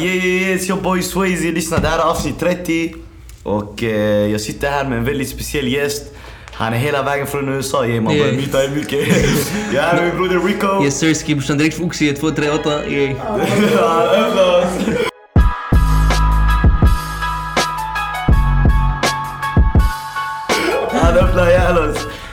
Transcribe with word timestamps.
Yeah, 0.00 0.14
yeah, 0.14 0.24
yeah, 0.24 0.54
it's 0.54 0.68
your 0.68 0.80
boy 0.80 1.02
Swayze. 1.02 1.52
Lyssna, 1.52 1.78
det 1.78 1.88
här 1.88 1.98
är 1.98 2.02
avsnitt 2.02 2.38
30. 2.40 2.94
Och 3.42 3.82
eh, 3.82 4.30
jag 4.30 4.40
sitter 4.40 4.70
här 4.70 4.84
med 4.84 4.98
en 4.98 5.04
väldigt 5.04 5.28
speciell 5.28 5.68
gäst. 5.68 6.14
Han 6.52 6.72
är 6.72 6.78
hela 6.78 7.02
vägen 7.02 7.26
från 7.26 7.48
USA, 7.48 7.86
yeah, 7.86 8.02
man 8.04 8.18
börjar 8.18 8.32
myta 8.32 8.64
er 8.64 8.68
mycket. 8.68 9.08
jag 9.74 9.84
är 9.84 9.88
här 9.88 9.94
med 9.94 10.04
min 10.04 10.16
broder 10.16 10.46
Rico. 10.46 10.84
Yes 10.84 10.98
sir, 10.98 11.14
ski 11.14 11.34
brorsan 11.34 11.58
direkt 11.58 11.76
från 11.76 11.86
Oxie 11.86 12.12
238. 12.12 12.86
Yeah. 12.86 13.16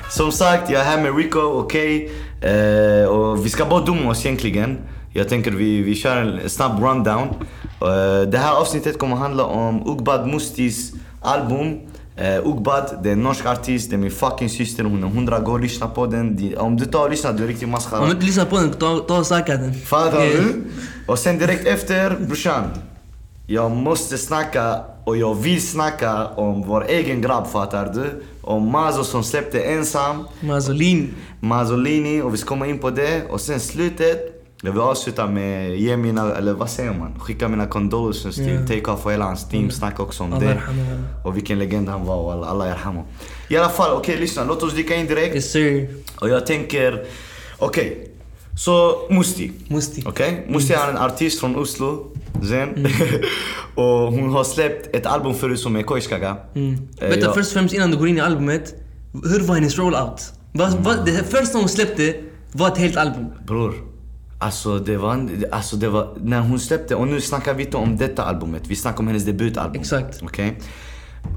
Som 0.09 0.31
sagt, 0.31 0.69
jag 0.69 0.81
är 0.81 0.85
här 0.85 1.01
med 1.01 1.17
Rico, 1.17 1.39
okej? 1.39 2.11
Eh, 2.41 3.07
och 3.09 3.45
vi 3.45 3.49
ska 3.49 3.65
bara 3.65 3.85
dumma 3.85 4.11
oss 4.11 4.25
egentligen. 4.25 4.77
Jag 5.17 5.29
tänker 5.29 5.51
vi, 5.51 5.81
vi 5.81 5.95
kör 5.95 6.17
en 6.17 6.49
snabb 6.49 6.83
rundown. 6.83 7.27
Eh, 7.81 8.29
det 8.29 8.37
här 8.37 8.53
avsnittet 8.61 8.97
kommer 8.99 9.15
handla 9.15 9.43
om 9.43 9.87
Ugbad 9.89 10.27
Mustis 10.27 10.93
album. 11.21 11.79
Uh, 12.21 12.47
Ugbad, 12.49 12.99
det 13.03 13.09
är 13.09 13.13
en 13.13 13.23
norsk 13.23 13.45
artist, 13.45 13.89
det 13.89 13.95
är 13.95 13.97
min 13.97 14.11
fucking 14.11 14.49
syster, 14.49 14.83
hon 14.83 15.03
är 15.03 15.07
hundra 15.07 15.39
gå 15.39 15.51
och 15.51 15.59
lyssna 15.59 15.87
på 15.87 16.05
den. 16.05 16.35
De- 16.35 16.55
Om 16.57 16.77
du 16.77 16.85
tar 16.85 17.03
och 17.03 17.09
lyssnar, 17.09 17.33
du 17.33 17.43
är 17.43 17.47
riktigt 17.47 17.63
Om 17.65 17.71
maskhara. 17.71 18.05
du 18.05 18.11
inte 18.11 18.25
lyssnar 18.25 18.45
på 18.45 18.55
den, 18.55 18.69
ta, 18.73 18.99
ta 18.99 19.17
och 19.19 19.25
söka 19.25 19.57
den. 19.57 19.73
Fattar 19.73 20.21
Yeah. 20.23 20.43
du? 20.43 20.63
Och 21.07 21.19
sen 21.19 21.37
direkt 21.39 21.67
efter, 21.67 22.15
brorsan. 22.27 22.63
Jag 23.47 23.71
måste 23.71 24.17
snacka 24.17 24.79
och 25.05 25.17
jag 25.17 25.35
vill 25.35 25.67
snacka 25.67 26.27
om 26.27 26.61
vår 26.67 26.85
egen 26.87 27.21
grabb, 27.21 27.47
fattar 27.47 27.91
du? 27.93 28.23
Om 28.41 28.71
Mazo 28.71 29.03
som 29.03 29.23
släppte 29.23 29.59
ensam, 29.61 30.23
Mazolin. 30.39 31.13
Mazzolini 31.39 32.21
och 32.21 32.33
vi 32.33 32.37
ska 32.37 32.47
komma 32.49 32.67
in 32.67 32.79
på 32.79 32.89
det. 32.89 33.25
Och 33.29 33.41
sen 33.41 33.59
slutet, 33.59 34.34
jag 34.65 34.73
vill 34.73 34.81
avsluta 34.81 35.27
med 35.27 35.77
ge 35.79 35.97
mina, 35.97 36.35
eller 36.35 36.53
vad 36.53 36.69
säger 36.69 36.93
man? 36.93 37.19
Skicka 37.19 37.47
mina 37.47 37.65
condolences 37.67 38.35
till 38.35 38.49
Ja. 38.49 38.59
Take-Off 38.67 39.05
och 39.05 39.11
hela 39.11 39.25
hans 39.25 39.49
team, 39.49 39.71
snacka 39.71 40.03
också 40.03 40.23
om 40.23 40.33
Allah 40.33 40.47
det. 40.47 40.61
Och 41.25 41.37
vilken 41.37 41.59
legend 41.59 41.89
han 41.89 42.05
var 42.05 42.15
och 42.35 42.47
alla, 42.49 42.67
yarhamu. 42.67 43.01
I 43.49 43.57
alla 43.57 43.69
fall, 43.69 43.91
okej 43.97 44.17
lyssna, 44.19 44.43
låt 44.43 44.63
oss 44.63 44.73
dyka 44.73 44.95
in 44.95 45.05
direkt. 45.05 45.35
Yes 45.35 45.51
sir. 45.51 45.89
Och 46.21 46.29
jag 46.29 46.45
tänker, 46.45 47.05
okej. 47.59 48.11
Så 48.57 49.01
Musti. 49.09 49.51
Musti. 49.67 50.03
Okej? 50.05 50.45
Musti 50.49 50.73
är 50.73 50.89
en 50.89 50.97
artist 50.97 51.39
från 51.39 51.55
Oslo. 51.55 52.11
Zen. 52.49 52.69
Mm. 52.75 52.91
och 53.75 53.85
hon 54.13 54.31
har 54.33 54.43
släppt 54.43 54.95
ett 54.95 55.05
album 55.05 55.33
förut 55.33 55.59
som 55.59 55.75
är 55.75 55.83
Koiskaga. 55.83 56.37
Mm. 56.55 56.73
Eh, 56.73 57.09
Vänta, 57.09 57.25
jag- 57.25 57.35
först 57.35 57.47
och 57.47 57.53
främst 57.53 57.73
innan 57.75 57.91
du 57.91 57.97
går 57.97 58.07
in 58.07 58.17
i 58.17 58.21
albumet. 58.21 58.73
Hur 59.23 59.39
var 59.39 59.55
hennes 59.55 59.77
rollout? 59.77 60.21
Vad, 60.53 60.71
vad, 60.73 61.05
det 61.05 61.11
här 61.11 61.23
första 61.23 61.57
hon 61.57 61.69
släppte 61.69 62.15
var 62.51 62.67
ett 62.67 62.77
helt 62.77 62.97
album. 62.97 63.25
Bror. 63.47 63.73
Alltså 64.45 64.79
det 64.79 64.97
var, 64.97 65.29
alltså 65.51 65.75
det 65.75 65.89
var, 65.89 66.07
när 66.21 66.39
hon 66.39 66.59
släppte, 66.59 66.95
och 66.95 67.07
nu 67.07 67.21
snackar 67.21 67.53
vi 67.53 67.63
inte 67.65 67.77
om 67.77 67.97
detta 67.97 68.23
albumet, 68.23 68.61
vi 68.67 68.75
snackar 68.75 68.99
om 68.99 69.07
hennes 69.07 69.25
debutalbum. 69.25 69.81
Exakt. 69.81 70.21
Okej? 70.23 70.59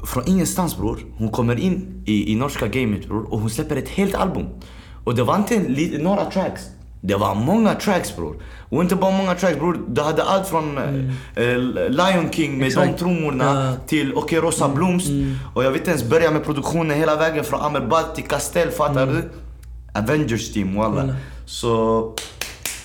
Från 0.06 0.28
ingenstans 0.28 0.76
bror, 0.76 0.98
hon 1.18 1.28
kommer 1.28 1.60
in 1.60 2.02
i, 2.06 2.32
i 2.32 2.34
norska 2.34 2.66
gamet 2.66 3.06
bror 3.08 3.32
och 3.32 3.40
hon 3.40 3.50
släpper 3.50 3.76
ett 3.76 3.88
helt 3.88 4.14
album. 4.14 4.46
Och 5.04 5.14
det 5.14 5.22
var 5.22 5.36
inte 5.36 5.58
några 5.98 6.24
tracks. 6.24 6.62
Det 7.00 7.14
var 7.14 7.34
många 7.34 7.74
tracks 7.74 8.16
bror. 8.16 8.42
Och 8.70 8.82
inte 8.82 8.96
bara 8.96 9.10
många 9.10 9.34
tracks 9.34 9.58
bror, 9.58 9.80
du 9.88 10.00
hade 10.02 10.22
allt 10.22 10.46
från 10.48 10.78
eh, 10.78 11.44
eh, 11.44 11.58
Lion 11.90 12.30
King 12.32 12.58
med 12.58 12.66
Exakt. 12.66 12.92
de 12.92 12.98
trummorna 12.98 13.44
Ja. 13.44 13.86
till 13.86 14.14
Okej 14.14 14.40
Rosa 14.40 14.68
Blomst. 14.68 15.08
Och 15.54 15.64
jag 15.64 15.70
vet 15.70 15.80
inte 15.80 15.90
ens 15.90 16.04
börja 16.04 16.30
med 16.30 16.44
produktionen 16.44 16.96
hela 16.98 17.16
vägen 17.16 17.44
från 17.44 17.60
Amerbad 17.60 18.14
till 18.14 18.24
Castell, 18.24 18.70
fattar 18.70 19.06
du? 19.06 19.30
Avengers 19.94 20.52
team. 20.52 20.74
Walla. 20.74 21.14
Så 21.46 22.14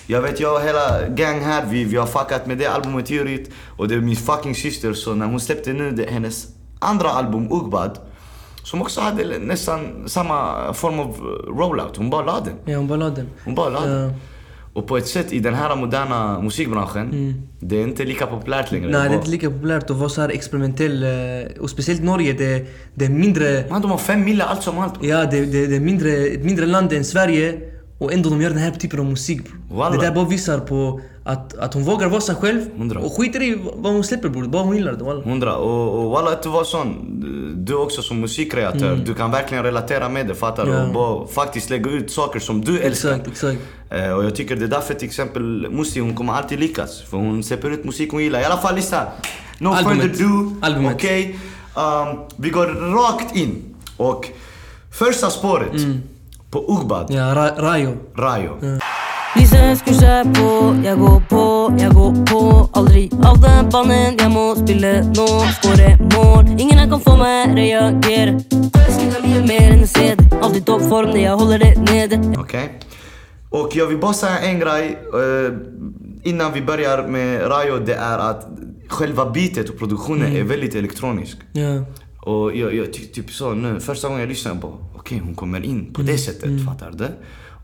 jag 0.06 0.22
vet 0.22 0.40
jag 0.40 0.54
och 0.54 0.60
hela 0.60 1.08
gang 1.08 1.40
här, 1.40 1.64
vi, 1.70 1.84
vi 1.84 1.96
har 1.96 2.06
fuckat 2.06 2.46
med 2.46 2.58
det 2.58 2.66
albumet 2.66 3.06
tidigt 3.06 3.50
och 3.76 3.88
det 3.88 3.94
är 3.94 4.00
min 4.00 4.16
fucking 4.16 4.54
syster 4.54 4.92
så 4.92 5.14
när 5.14 5.26
hon 5.26 5.40
släppte 5.40 5.72
nu 5.72 5.90
det, 5.90 6.10
hennes 6.10 6.46
andra 6.78 7.08
album 7.08 7.48
Ugbad 7.52 7.98
som 8.62 8.82
också 8.82 9.00
hade 9.00 9.38
nästan 9.38 10.02
samma 10.06 10.72
form 10.72 10.98
av 11.00 11.06
eh, 11.08 11.58
rollout, 11.58 11.96
hon 11.96 12.10
bara 12.10 12.24
la 12.24 12.40
den. 12.40 12.54
Ja, 12.64 12.76
hon 12.78 12.88
bara 12.88 12.98
la 12.98 13.10
den. 13.10 13.28
Hon 13.44 13.54
bara 13.54 13.68
la 13.68 13.80
den. 13.86 14.12
Och 14.74 14.86
på 14.86 14.96
ett 14.96 15.06
sätt 15.08 15.32
i 15.32 15.38
den 15.40 15.54
här 15.54 15.76
moderna 15.76 16.40
musikbranschen, 16.40 17.42
det 17.60 17.76
är 17.76 17.82
inte 17.82 18.04
lika 18.04 18.26
populärt 18.26 18.72
längre. 18.72 18.90
Nej, 18.90 19.08
det 19.08 19.14
är 19.14 19.18
inte 19.18 19.30
lika 19.30 19.50
populärt 19.50 19.90
att 19.90 19.96
vara 19.96 20.08
så 20.08 20.20
här 20.20 20.28
experimentell. 20.28 21.02
eh, 21.02 21.60
Och 21.60 21.70
speciellt 21.70 22.02
Norge, 22.02 22.32
det, 22.32 22.66
det 22.94 23.04
är 23.04 23.08
mindre... 23.08 23.64
Man, 23.70 23.82
de 23.82 23.90
har 23.90 23.98
fem 23.98 24.24
mille 24.24 24.44
allt 24.44 24.62
som 24.62 24.78
allt. 24.78 24.94
Ja, 25.00 25.24
det, 25.24 25.44
det, 25.44 25.66
det 25.66 25.76
är 25.76 25.80
mindre, 25.80 26.10
ett 26.10 26.44
mindre 26.44 26.66
land 26.66 26.92
än 26.92 27.04
Sverige 27.04 27.60
och 27.98 28.12
ändå 28.12 28.30
de 28.30 28.40
gör 28.42 28.50
den 28.50 28.58
här 28.58 28.70
typen 28.70 29.00
av 29.00 29.06
musik 29.06 29.40
bror. 29.68 29.90
Det 29.90 29.98
där 29.98 30.14
bara 30.14 30.24
visar 30.24 30.58
på 30.58 31.00
att, 31.24 31.58
att 31.58 31.74
hon 31.74 31.82
vågar 31.84 32.08
vara 32.08 32.20
sig 32.20 32.34
själv 32.34 32.78
Hundra. 32.78 33.00
och 33.00 33.12
skiter 33.12 33.42
i 33.42 33.58
vad 33.76 33.92
hon 33.92 34.04
släpper 34.04 34.28
bror, 34.28 34.44
bara 34.44 34.62
hon 34.62 34.76
gillar 34.76 34.92
det 34.92 35.04
walla. 35.04 35.22
Hundra. 35.22 35.56
Och, 35.56 36.04
och 36.04 36.10
walla, 36.10 36.30
att 36.30 36.42
du 36.42 36.48
var 36.48 36.64
sån. 36.64 37.64
Du 37.64 37.74
också 37.74 38.02
som 38.02 38.20
musikkreatör, 38.20 38.96
du 39.06 39.14
kan 39.14 39.30
verkligen 39.30 39.64
relatera 39.64 40.08
med 40.08 40.26
det, 40.26 40.34
fattar 40.34 40.64
du? 40.64 40.70
Mm. 40.70 40.82
Ja. 40.82 40.88
Och 40.88 40.94
bara 40.94 41.26
faktiskt 41.26 41.70
lägga 41.70 41.90
ut 41.90 42.10
saker 42.10 42.40
som 42.40 42.64
du 42.64 42.80
älskar. 42.80 43.08
Exakt, 43.10 43.28
exakt. 43.28 43.58
Eh, 43.90 44.12
och 44.12 44.24
jag 44.24 44.34
tycker 44.34 44.56
det 44.56 44.64
är 44.64 44.68
därför 44.68 44.94
till 44.94 45.08
exempel 45.08 45.70
Musti, 45.70 46.00
hon 46.00 46.14
kommer 46.14 46.32
alltid 46.32 46.60
lyckas. 46.60 47.02
För 47.02 47.16
hon 47.16 47.42
släpper 47.42 47.70
ut 47.70 47.84
musik 47.84 48.12
hon 48.12 48.22
gillar. 48.22 48.40
I 48.40 48.44
alla 48.44 48.56
fall 48.56 48.74
lyssna. 48.74 49.06
No 49.58 49.68
Albumet. 49.68 50.02
further 50.02 50.24
ado. 50.24 50.56
Albumet. 50.62 50.94
Okej? 50.94 51.38
Um, 51.74 52.18
vi 52.36 52.50
går 52.50 52.66
rakt 52.66 53.36
in. 53.36 53.74
Och 53.96 54.28
första 54.90 55.30
spåret 55.30 55.72
på 56.54 56.64
Ugbad, 56.68 57.10
Ja, 57.10 57.34
ra, 57.34 57.50
Rayo. 57.58 57.96
Rayo. 58.16 58.58
Lyset 59.34 59.78
skrur 59.78 60.32
på, 60.34 60.50
jeg 60.84 60.96
går 60.98 61.20
på, 61.30 61.44
jeg 61.78 61.90
går 61.90 62.20
på 62.30 62.42
Aldri 62.78 63.08
av 63.26 63.40
den 63.42 63.70
banen, 63.74 64.14
jeg 64.20 64.30
må 64.30 64.44
spille 64.60 64.92
nå 65.10 65.26
Skåre 65.56 65.96
mål, 66.12 66.54
ingen 66.54 66.78
her 66.78 66.86
kan 66.92 67.02
få 67.02 67.16
meg 67.18 67.56
reagere 67.58 68.38
mye 69.24 69.42
mer 69.48 69.72
enn 69.72 69.82
en 69.82 69.90
CD 69.90 70.22
Alltid 70.42 70.66
toppform 70.68 71.10
når 71.10 71.20
jeg 71.24 71.40
holder 71.42 71.64
det 71.64 71.72
nede 71.88 72.20
Okej? 72.38 72.68
Och 73.50 73.76
jag 73.76 73.86
vill 73.86 73.98
bara 73.98 74.12
säga 74.12 74.38
en 74.38 74.58
grej 74.58 74.98
eh, 75.14 75.52
innan 76.22 76.52
vi 76.52 76.62
börjar 76.62 77.08
med 77.08 77.50
Rayo. 77.50 77.78
Det 77.86 77.94
är 77.94 78.18
att 78.18 78.48
själva 78.88 79.30
beatet 79.30 79.68
och 79.68 79.78
produktionen 79.78 80.36
är 80.36 80.42
väldigt 80.42 80.74
elektronisk. 80.74 81.38
Ja. 81.52 81.84
Och 82.24 82.56
jag, 82.56 82.74
jag 82.74 82.92
tyckte 82.92 83.14
typ 83.14 83.30
så 83.30 83.54
nu, 83.54 83.80
första 83.80 84.08
gången 84.08 84.20
jag 84.20 84.28
lyssnade 84.28 84.60
på 84.60 84.78
okej 84.94 85.20
hon 85.24 85.34
kommer 85.34 85.64
in 85.64 85.92
på 85.92 86.02
det 86.02 86.18
sättet, 86.18 86.64
fattar 86.66 86.90
du? 86.98 87.08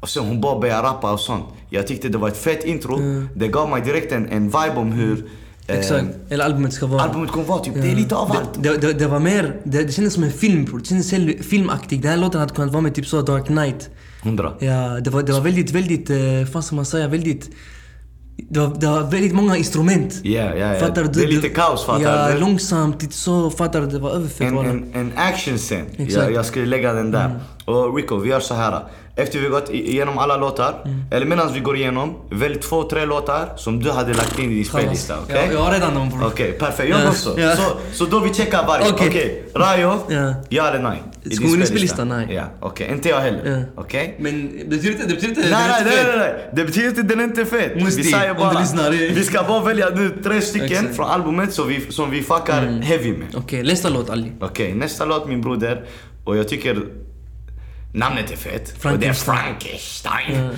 Och 0.01 0.09
sen 0.09 0.25
hon 0.25 0.41
bara 0.41 0.61
börjar 0.61 0.83
rappa 0.83 1.13
och 1.13 1.21
sånt. 1.21 1.45
Jag 1.71 1.87
tyckte 1.87 2.09
det 2.09 2.19
var 2.19 2.29
ett 2.29 2.37
fett 2.37 2.65
intro. 2.65 3.01
Det 3.35 3.49
gav 3.49 3.71
mig 3.71 3.83
direkt 3.83 4.13
en, 4.13 4.29
en 4.29 4.45
vibe 4.45 4.75
om 4.77 4.93
hur 4.93 5.25
eh, 5.67 5.79
Exakt. 5.79 6.07
Eller 6.29 6.45
albumet 6.45 6.73
ska 6.73 6.87
vara. 6.87 7.03
albumet 7.03 7.31
kommer 7.31 7.47
vara. 7.47 7.65
Typ, 7.65 7.75
Det 7.75 7.91
är 7.91 7.97
lite 7.97 8.17
av 8.17 8.31
allt. 8.33 8.63
Det, 8.63 8.77
det, 8.77 8.93
det 8.93 9.07
var 9.07 9.21
mer, 9.21 9.57
det, 9.65 9.83
det 9.83 9.93
kändes 9.93 10.15
som 10.15 10.25
en 10.25 10.33
film 10.33 10.65
bror. 10.65 10.79
Det 10.79 10.85
kändes 10.85 11.47
filmaktigt. 11.47 12.03
Den 12.03 12.11
här 12.11 12.19
låten 12.19 12.41
hade 12.41 12.55
kunnat 12.55 12.73
vara 12.73 12.83
med 12.83 12.95
typ 12.95 13.07
så 13.07 13.23
Dark 13.23 13.47
Knight. 13.47 13.91
Hundra. 14.23 14.53
Ja, 14.59 15.01
det 15.01 15.11
var, 15.11 15.23
det 15.23 15.33
var 15.33 15.41
väldigt, 15.41 15.71
väldigt, 15.71 16.11
eh, 16.11 16.17
vad 16.53 16.65
ska 16.65 16.77
man 16.77 16.87
säga, 16.87 17.09
väldigt... 17.09 17.51
Det 18.49 18.61
var, 18.61 18.75
det 18.81 18.87
var 18.87 19.03
väldigt 19.03 19.33
många 19.33 19.57
instrument. 19.57 20.21
Ja, 20.23 20.55
ja, 20.57 20.75
ja. 20.75 20.81
Fattar 20.81 21.03
du? 21.03 21.09
Det 21.09 21.23
är 21.23 21.27
lite 21.27 21.49
kaos, 21.49 21.87
fattar 21.87 22.29
ja, 22.29 22.35
du? 22.35 22.41
långsamt, 22.41 23.03
lite 23.03 23.15
så, 23.15 23.51
fattar 23.51 23.81
du? 23.81 23.87
Det 23.87 23.99
var 23.99 24.11
överfett 24.11 24.41
En, 24.41 24.59
en, 24.59 24.95
en 24.95 25.13
actionscen. 25.17 25.87
Jag, 25.97 26.33
jag 26.33 26.47
skulle 26.47 26.67
lägga 26.67 26.93
den 26.93 27.11
där. 27.11 27.41
Och 27.71 27.97
Rico, 27.97 28.17
vi 28.17 28.29
gör 28.31 28.41
så 28.41 28.55
här. 28.55 28.81
Efter 29.17 29.39
vi 29.39 29.49
gått 29.49 29.71
igenom 29.71 30.19
alla 30.19 30.37
låtar, 30.37 30.75
eller 31.11 31.27
medan 31.27 31.53
vi 31.53 31.61
går 31.61 31.77
igenom, 31.77 32.15
välj 32.31 32.55
två, 32.61 32.83
tre 32.83 33.05
låtar 33.05 33.49
som 33.57 33.83
du 33.83 33.91
hade 33.91 34.15
lagt 34.15 34.39
in 34.39 34.51
i 34.51 34.55
din 34.55 34.65
spellista. 34.65 35.15
Okej? 35.25 35.43
Ja, 35.47 35.53
jag 35.53 35.61
har 35.61 35.73
redan 35.73 35.95
dem 35.95 36.09
bror. 36.09 36.27
Okej, 36.27 36.53
perfekt. 36.53 36.89
Jag 36.91 37.01
Ja, 37.01 37.09
också. 37.09 37.41
ja. 37.41 37.57
Så, 37.57 37.63
så 37.93 38.05
då 38.05 38.21
vi 38.21 38.35
checkar 38.35 38.67
varje. 38.67 38.93
Okej, 38.93 39.09
Okej. 39.09 39.45
Rayo, 39.55 39.93
Ja. 40.09 40.35
ja 40.49 40.67
eller 40.69 40.79
nej? 40.79 41.03
Ska 41.23 41.25
in 41.25 41.31
i 41.31 41.37
spellista. 41.37 41.67
spellistan? 41.67 42.09
Nej. 42.09 42.27
Ja, 42.31 42.45
okej. 42.61 42.89
Inte 42.93 43.09
jag 43.09 43.21
heller. 43.21 43.51
Ja. 43.77 43.83
Okej? 43.83 44.17
Men 44.21 44.59
det 44.59 44.65
betyder 44.77 44.91
inte, 44.91 45.07
det 45.07 45.15
betyder 45.15 45.29
inte... 45.29 45.41
Nej, 45.51 45.69
nej, 45.69 45.83
nej, 45.85 45.99
inte 46.01 46.17
nej, 46.17 46.19
nej. 46.19 46.51
Det 46.53 46.65
betyder 46.65 46.89
inte 46.89 47.03
den 47.03 47.21
inte 47.21 47.41
är 47.41 47.45
fet. 47.45 47.83
Musti, 47.83 48.03
vi 48.03 48.09
säger 48.13 48.35
bara, 48.35 48.61
lyssnar. 48.61 48.91
vi 48.91 49.25
ska 49.25 49.43
bara 49.43 49.61
välja 49.65 49.89
nu 49.89 50.11
tre 50.25 50.41
stycken 50.41 50.95
från 50.95 51.07
albumet 51.07 51.53
som 51.53 51.69
vi, 51.69 51.81
som 51.93 52.11
vi 52.11 52.23
fuckar 52.23 52.81
heavy 52.83 53.13
med. 53.13 53.29
Okej, 53.37 53.63
nästa 53.63 53.89
låt 53.89 54.11
Ali. 54.11 54.33
Okej, 54.41 54.75
nästa 54.75 55.05
låt 55.05 55.29
min 55.29 55.41
broder. 55.41 55.85
Och 56.25 56.37
jag 56.37 56.49
tycker 56.49 56.83
namnet 57.93 58.31
är 58.31 58.37
fett. 58.37 58.85
Och 58.85 58.99
det 58.99 59.07
är 59.07 59.13
Frankenstein. 59.13 60.51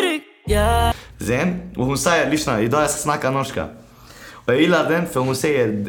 Rygg 0.00 0.56
Yeah 0.56 0.92
Zen. 1.20 1.60
Och 1.76 1.86
hon 1.86 1.98
säger, 1.98 2.30
lyssna, 2.30 2.60
idag 2.60 2.82
jag 2.82 2.90
ska 2.90 2.98
snacka 3.02 3.30
norska. 3.30 3.66
Och 4.32 4.52
jag 4.52 4.60
gillar 4.60 4.90
den 4.90 5.06
för 5.06 5.20
hon 5.20 5.36
säger 5.36 5.66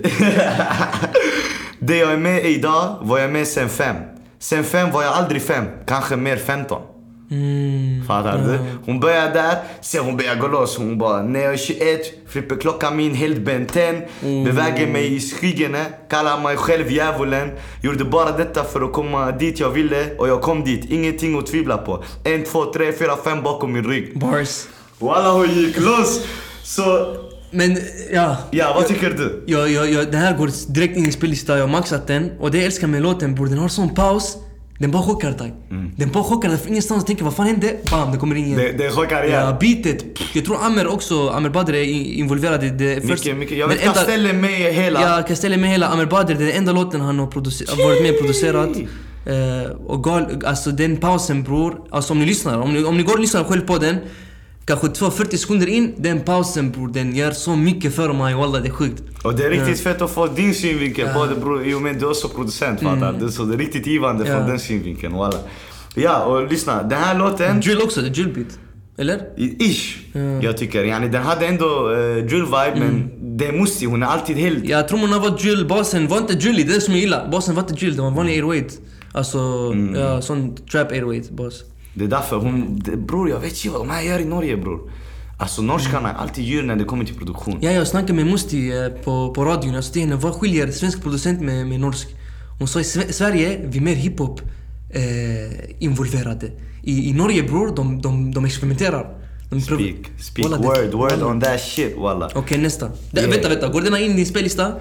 Det 1.79 1.97
jag 1.97 2.11
är 2.11 2.17
med 2.17 2.45
idag 2.45 2.97
var 3.01 3.19
jag 3.19 3.31
med 3.31 3.47
sen 3.47 3.69
fem. 3.69 3.95
Sen 4.39 4.63
fem 4.63 4.91
var 4.91 5.03
jag 5.03 5.13
aldrig 5.13 5.41
fem, 5.41 5.65
kanske 5.87 6.15
mer 6.15 6.37
femton. 6.37 6.81
Mm. 7.31 8.03
Fattar 8.07 8.37
du? 8.37 8.59
Hon 8.85 8.99
börjar 8.99 9.33
där, 9.33 9.55
sen 9.81 10.05
hon 10.05 10.17
börjar 10.17 10.35
gå 10.35 10.47
loss. 10.47 10.77
Hon 10.77 10.97
bara, 10.97 11.23
när 11.23 11.39
jag 11.39 11.53
är 11.53 11.57
21, 11.57 12.01
flipper 12.27 12.55
klockan 12.55 12.97
min 12.97 13.15
helt 13.15 13.37
benten, 13.37 14.01
beväger 14.21 14.87
mig 14.87 15.15
i 15.15 15.19
skyggene, 15.19 15.85
kallar 16.09 16.41
mig 16.41 16.57
själv 16.57 16.91
djävulen. 16.91 17.49
Gjorde 17.83 18.05
bara 18.05 18.37
detta 18.37 18.63
för 18.63 18.81
att 18.81 18.93
komma 18.93 19.31
dit 19.31 19.59
jag 19.59 19.69
ville 19.69 20.15
och 20.17 20.27
jag 20.27 20.41
kom 20.41 20.63
dit. 20.63 20.85
Ingenting 20.89 21.37
att 21.37 21.47
tvivla 21.47 21.77
på. 21.77 22.03
En, 22.23 22.43
två, 22.43 22.73
tre, 22.73 22.93
fyra, 22.93 23.17
fem 23.23 23.43
bakom 23.43 23.73
min 23.73 23.83
rygg. 23.83 24.19
Bars. 24.19 24.65
Walla 24.99 25.31
hon 25.31 25.49
gick 25.49 25.79
loss! 25.79 26.25
Så, 26.63 27.15
Men 27.51 27.77
ja. 28.13 28.37
ja 28.51 28.71
vad 28.75 28.87
tycker 28.87 29.09
du? 29.09 29.43
Ja, 29.47 29.67
ja, 29.67 29.85
ja, 29.85 30.03
den 30.03 30.21
här 30.21 30.37
går 30.37 30.73
direkt 30.73 30.97
in 30.97 31.05
i 31.05 31.11
spellistan, 31.11 31.57
jag 31.57 31.63
har 31.63 31.71
maxat 31.71 32.07
den. 32.07 32.31
Och 32.39 32.51
det 32.51 32.57
jag 32.57 32.65
älskar 32.65 32.87
med 32.87 33.01
låten 33.01 33.35
bror, 33.35 33.47
den 33.47 33.57
har 33.57 33.67
sån 33.67 33.95
paus. 33.95 34.37
Den 34.81 34.91
bara 34.91 35.03
chockar 35.03 35.31
dig. 35.31 35.53
Den 35.97 36.09
bara 36.11 36.23
chockar 36.23 36.49
dig 36.49 36.57
från 36.57 36.69
ingenstans. 36.69 37.05
Tänker 37.05 37.23
vad 37.23 37.35
fan 37.35 37.45
hände? 37.47 37.75
Bam, 37.91 38.11
det 38.11 38.17
kommer 38.17 38.35
in 38.35 38.45
igen. 38.45 38.57
Det, 38.57 38.71
det 38.83 38.89
chockar 38.91 39.23
Ja, 39.23 39.25
igen. 39.25 39.55
beatet. 39.83 40.13
pff, 40.15 40.35
Jag 40.35 40.45
tror 40.45 40.57
Amer 40.65 40.87
också, 40.87 41.29
Amer 41.29 41.49
Badr 41.49 41.73
är 41.73 41.83
involverad 41.83 42.63
i 42.63 42.69
det 42.69 43.03
Mycket, 43.03 43.37
mycket. 43.37 43.57
Jag 43.57 43.67
vet 43.67 43.81
Castelli 43.83 44.33
med 44.33 44.51
hela. 44.73 45.01
Ja, 45.01 45.23
Castelli 45.27 45.57
med 45.57 45.69
hela 45.69 45.87
Amer 45.87 46.05
Badr, 46.05 46.33
det 46.33 46.43
är 46.43 46.47
den 46.47 46.57
enda 46.57 46.71
låten 46.71 47.01
han 47.01 47.19
har 47.19 47.25
varit 47.85 48.01
med 48.01 48.11
och 48.11 48.19
producerat. 48.19 48.69
Eh, 49.25 49.71
och 49.71 50.03
gal, 50.03 50.25
alltså 50.45 50.69
den 50.71 50.97
pausen 50.97 51.43
bror, 51.43 51.81
alltså 51.89 52.13
om 52.13 52.19
ni 52.19 52.25
lyssnar, 52.25 52.57
om 52.59 52.73
ni, 52.73 52.83
om 52.83 52.97
ni 52.97 53.03
går 53.03 53.13
och 53.13 53.19
lyssnar 53.19 53.43
själv 53.43 53.61
på 53.61 53.77
den 53.77 53.97
Kanske 54.71 54.87
2-40 54.87 55.37
sekunder 55.37 55.67
in, 55.67 55.93
den 55.97 56.19
pausen 56.21 56.71
bror, 56.71 56.87
den 56.87 57.15
gör 57.15 57.31
så 57.31 57.55
mycket 57.55 57.95
för 57.95 58.13
mig 58.13 58.35
walla 58.35 58.59
det 58.59 58.67
är 58.67 58.71
sjukt. 58.71 59.03
Och 59.23 59.35
det 59.35 59.45
är 59.45 59.49
riktigt 59.49 59.79
fett 59.79 60.01
att 60.01 60.11
få 60.11 60.27
din 60.27 60.53
synvinkel 60.53 61.07
på 61.13 61.25
det 61.25 61.35
bror, 61.35 61.67
i 61.67 61.73
och 61.73 61.81
med 61.81 61.91
att 61.91 61.99
du 61.99 62.05
är 62.05 62.09
också 62.09 62.29
producent 62.29 62.79
fattar 62.79 63.15
du? 63.19 63.31
Så 63.31 63.43
det 63.43 63.53
är 63.53 63.57
riktigt 63.57 63.87
givande 63.87 64.27
Ja. 64.27 64.35
från 64.35 64.47
den 64.49 64.59
synvinkeln 64.59 65.13
walla. 65.13 65.37
Ja 65.95 66.23
och 66.23 66.51
lyssna, 66.51 66.83
den 66.83 66.99
här 66.99 67.19
låten, 67.19 67.59
Drill 67.59 67.81
också, 67.81 68.01
det 68.01 68.07
är 68.07 68.11
drillbeat. 68.11 68.59
Eller? 68.97 69.21
ish, 69.59 69.97
jag 70.41 70.57
tycker. 70.57 70.83
Yani, 70.83 71.07
den 71.07 71.23
hade 71.23 71.45
ändå 71.45 71.89
uh, 71.89 72.25
drill 72.25 72.45
vibe 72.45 72.73
men 72.75 73.11
det 73.37 73.47
är 73.47 73.51
Musti, 73.53 73.85
hon 73.85 74.03
är 74.03 74.07
alltid 74.07 74.37
helt... 74.37 74.65
Jag 74.65 74.87
tror 74.87 74.99
hon 74.99 75.13
har 75.13 75.19
varit 75.19 75.41
drill, 75.41 75.65
basen 75.67 76.07
var 76.07 76.17
inte 76.17 76.33
drillig, 76.33 76.67
det 76.67 76.71
är 76.71 76.75
det 76.75 76.81
som 76.81 76.93
jag 76.93 77.01
gillar. 77.01 77.29
Basen 77.31 77.55
var 77.55 77.61
inte 77.61 77.73
drill, 77.73 77.95
det 77.95 78.01
var 78.01 78.07
en 78.07 78.15
vanlig 78.15 78.45
808. 78.45 78.75
Alltså, 79.13 79.39
ja, 79.95 80.21
sån 80.21 80.55
trap 80.55 80.87
808 80.87 81.27
bas. 81.31 81.63
Det 81.93 82.03
är 82.03 82.07
därför 82.07 82.35
hon, 82.37 82.79
det, 82.85 82.97
bror 82.97 83.29
jag 83.29 83.39
vet 83.39 83.51
inte 83.65 83.69
vad 83.77 83.87
de 83.87 83.89
här 83.93 84.01
gör 84.01 84.19
i 84.19 84.25
Norge 84.25 84.57
bror. 84.57 84.91
Alltså 85.39 85.61
norskarna 85.61 86.09
är 86.09 86.13
alltid 86.13 86.43
djur 86.45 86.63
när 86.63 86.75
det 86.75 86.83
kommer 86.83 87.05
till 87.05 87.15
produktion. 87.15 87.57
Ja, 87.61 87.71
jag 87.71 87.87
snackade 87.87 88.13
med 88.13 88.25
Musti 88.25 88.71
eh, 88.77 88.87
på, 89.03 89.33
på 89.33 89.45
radion, 89.45 89.73
jag 89.73 89.83
sa 89.83 89.93
till 89.93 90.01
henne 90.01 90.15
vad 90.15 90.33
skiljer 90.33 90.71
svensk 90.71 91.01
producent 91.03 91.41
med, 91.41 91.67
med 91.67 91.79
norsk? 91.79 92.07
Hon 92.59 92.67
sa 92.67 92.79
i 92.79 92.83
Sve- 92.83 93.11
Sverige, 93.11 93.59
vi 93.65 93.77
är 93.77 93.81
mer 93.81 93.95
hiphop 93.95 94.41
eh, 94.89 95.83
involverade. 95.83 96.51
I, 96.83 97.09
I 97.09 97.13
Norge 97.13 97.43
bror, 97.43 97.75
de, 97.75 98.01
de, 98.01 98.31
de 98.33 98.45
experimenterar. 98.45 99.17
De 99.49 99.61
Speak, 99.61 99.95
speak 100.19 100.45
Walla, 100.49 100.57
word, 100.57 100.93
word 100.93 101.11
walla. 101.11 101.25
on 101.25 101.39
that 101.41 101.61
shit 101.61 101.97
walla. 101.97 102.29
Okej, 102.35 102.57
nästa. 102.57 102.87
Da, 102.87 102.93
Yeah. 103.21 103.29
Vänta, 103.31 103.49
vänta. 103.49 103.67
Går 103.67 103.81
denna 103.81 103.99
in 103.99 104.11
i 104.11 104.13
din 104.15 104.25
spellista? 104.25 104.71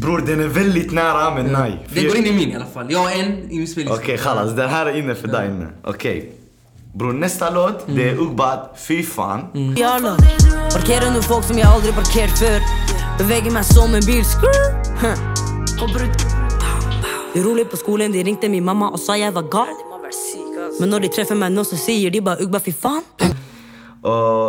Bror 0.00 0.18
den 0.26 0.40
är 0.40 0.48
väldigt 0.48 0.92
nära 0.92 1.34
men 1.34 1.46
nej. 1.46 1.86
Den 1.94 2.04
går 2.04 2.16
in 2.16 2.26
i 2.26 2.32
min 2.32 2.50
i 2.50 2.54
alla 2.56 2.66
fall. 2.66 2.86
Jag 2.92 2.98
har 2.98 3.10
en 3.10 3.50
i 3.50 3.58
min 3.58 3.68
spellista. 3.68 3.94
Okej 3.94 4.18
khalas, 4.18 4.56
den 4.56 4.68
här 4.68 4.86
är 4.86 4.98
inne 4.98 5.14
för 5.14 5.28
dig 5.28 5.46
inne. 5.46 5.66
Okej. 5.84 6.32
Bror 6.94 7.12
nästa 7.12 7.50
låt, 7.50 7.86
det 7.86 8.08
är 8.08 8.20
Ugbad, 8.20 8.68
fy 8.76 9.02
fan. 9.02 9.74
Jalla 9.76 10.16
Parkerar 10.72 11.10
nu 11.14 11.22
folk 11.22 11.44
som 11.44 11.58
jag 11.58 11.68
aldrig 11.68 11.94
parkerat 11.94 12.38
för. 12.38 12.60
Beväger 13.18 13.50
mig 13.50 13.64
som 13.64 13.94
en 13.94 14.00
bil, 14.06 14.24
Det 17.32 17.40
är 17.40 17.44
roligt 17.44 17.70
på 17.70 17.76
skolan, 17.76 18.12
de 18.12 18.24
ringde 18.24 18.48
min 18.48 18.64
mamma 18.64 18.90
och 18.90 19.00
sa 19.00 19.16
jag 19.16 19.32
var 19.32 19.42
gal. 19.42 19.66
Men 20.80 20.90
när 20.90 21.00
de 21.00 21.08
träffar 21.08 21.34
mig 21.34 21.50
nu 21.50 21.64
så 21.64 21.76
säger 21.76 22.10
de 22.10 22.20
bara 22.20 22.36
Ugba 22.36 22.60
fy 22.60 22.72
fan 22.72 23.02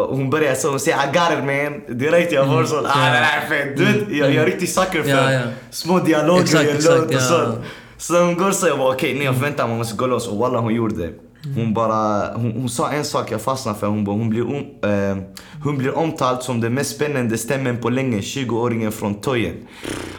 hon 0.10 0.30
börjar 0.30 0.56
så, 0.56 0.70
hon 0.70 0.80
säger 0.80 0.98
I 0.98 1.06
got 1.06 1.40
it 1.40 1.46
man. 1.46 1.98
Direkt 1.98 2.32
jag 2.32 2.46
får 2.46 2.64
sån, 2.64 2.86
ah 2.86 2.96
det 2.96 3.02
här 3.02 3.42
är 3.42 3.50
fett. 3.50 3.78
Du 3.78 3.86
vet, 3.86 3.96
jag, 4.10 4.34
jag 4.34 4.44
är 4.44 4.46
riktigt 4.46 4.70
sucker 4.70 5.04
för 5.04 5.54
små 5.72 6.00
dialoger 6.00 6.42
Exakt, 6.42 6.70
exakt, 6.70 7.16
och 7.16 7.22
sånt. 7.22 7.58
Så 7.98 8.24
hon 8.24 8.38
går 8.38 8.52
så 8.52 8.68
jag 8.68 8.78
bara 8.78 8.94
okej, 8.94 9.14
nej 9.14 9.24
jag 9.24 9.36
förväntar 9.36 9.64
mig 9.64 9.70
man 9.70 9.78
måste 9.78 9.98
gå 9.98 10.08
loss. 10.08 10.28
Och 10.28 10.38
walla 10.38 10.60
hon 10.60 10.76
gjorde 10.76 10.96
det. 10.96 11.14
Hon 11.56 11.74
bara, 11.74 12.34
hon, 12.34 12.52
hon 12.52 12.70
sa 12.70 12.90
en 12.92 13.06
sak 13.06 13.32
jag 13.32 13.42
fastnade 13.42 13.80
för. 13.80 13.88
Hon 13.88 14.04
bara, 14.04 14.16
hon 14.16 14.30
blir, 14.30 14.48
om, 14.48 14.56
eh, 14.90 15.18
hon 15.64 15.78
blir 15.78 15.98
omtalad 15.98 16.44
som 16.44 16.62
den 16.62 16.74
mest 16.74 16.96
spännande 16.96 17.38
stämmen 17.38 17.78
på 17.78 17.90
länge, 17.90 18.18
20-åringen 18.18 18.92
från 18.92 19.16
Tojen. 19.16 19.56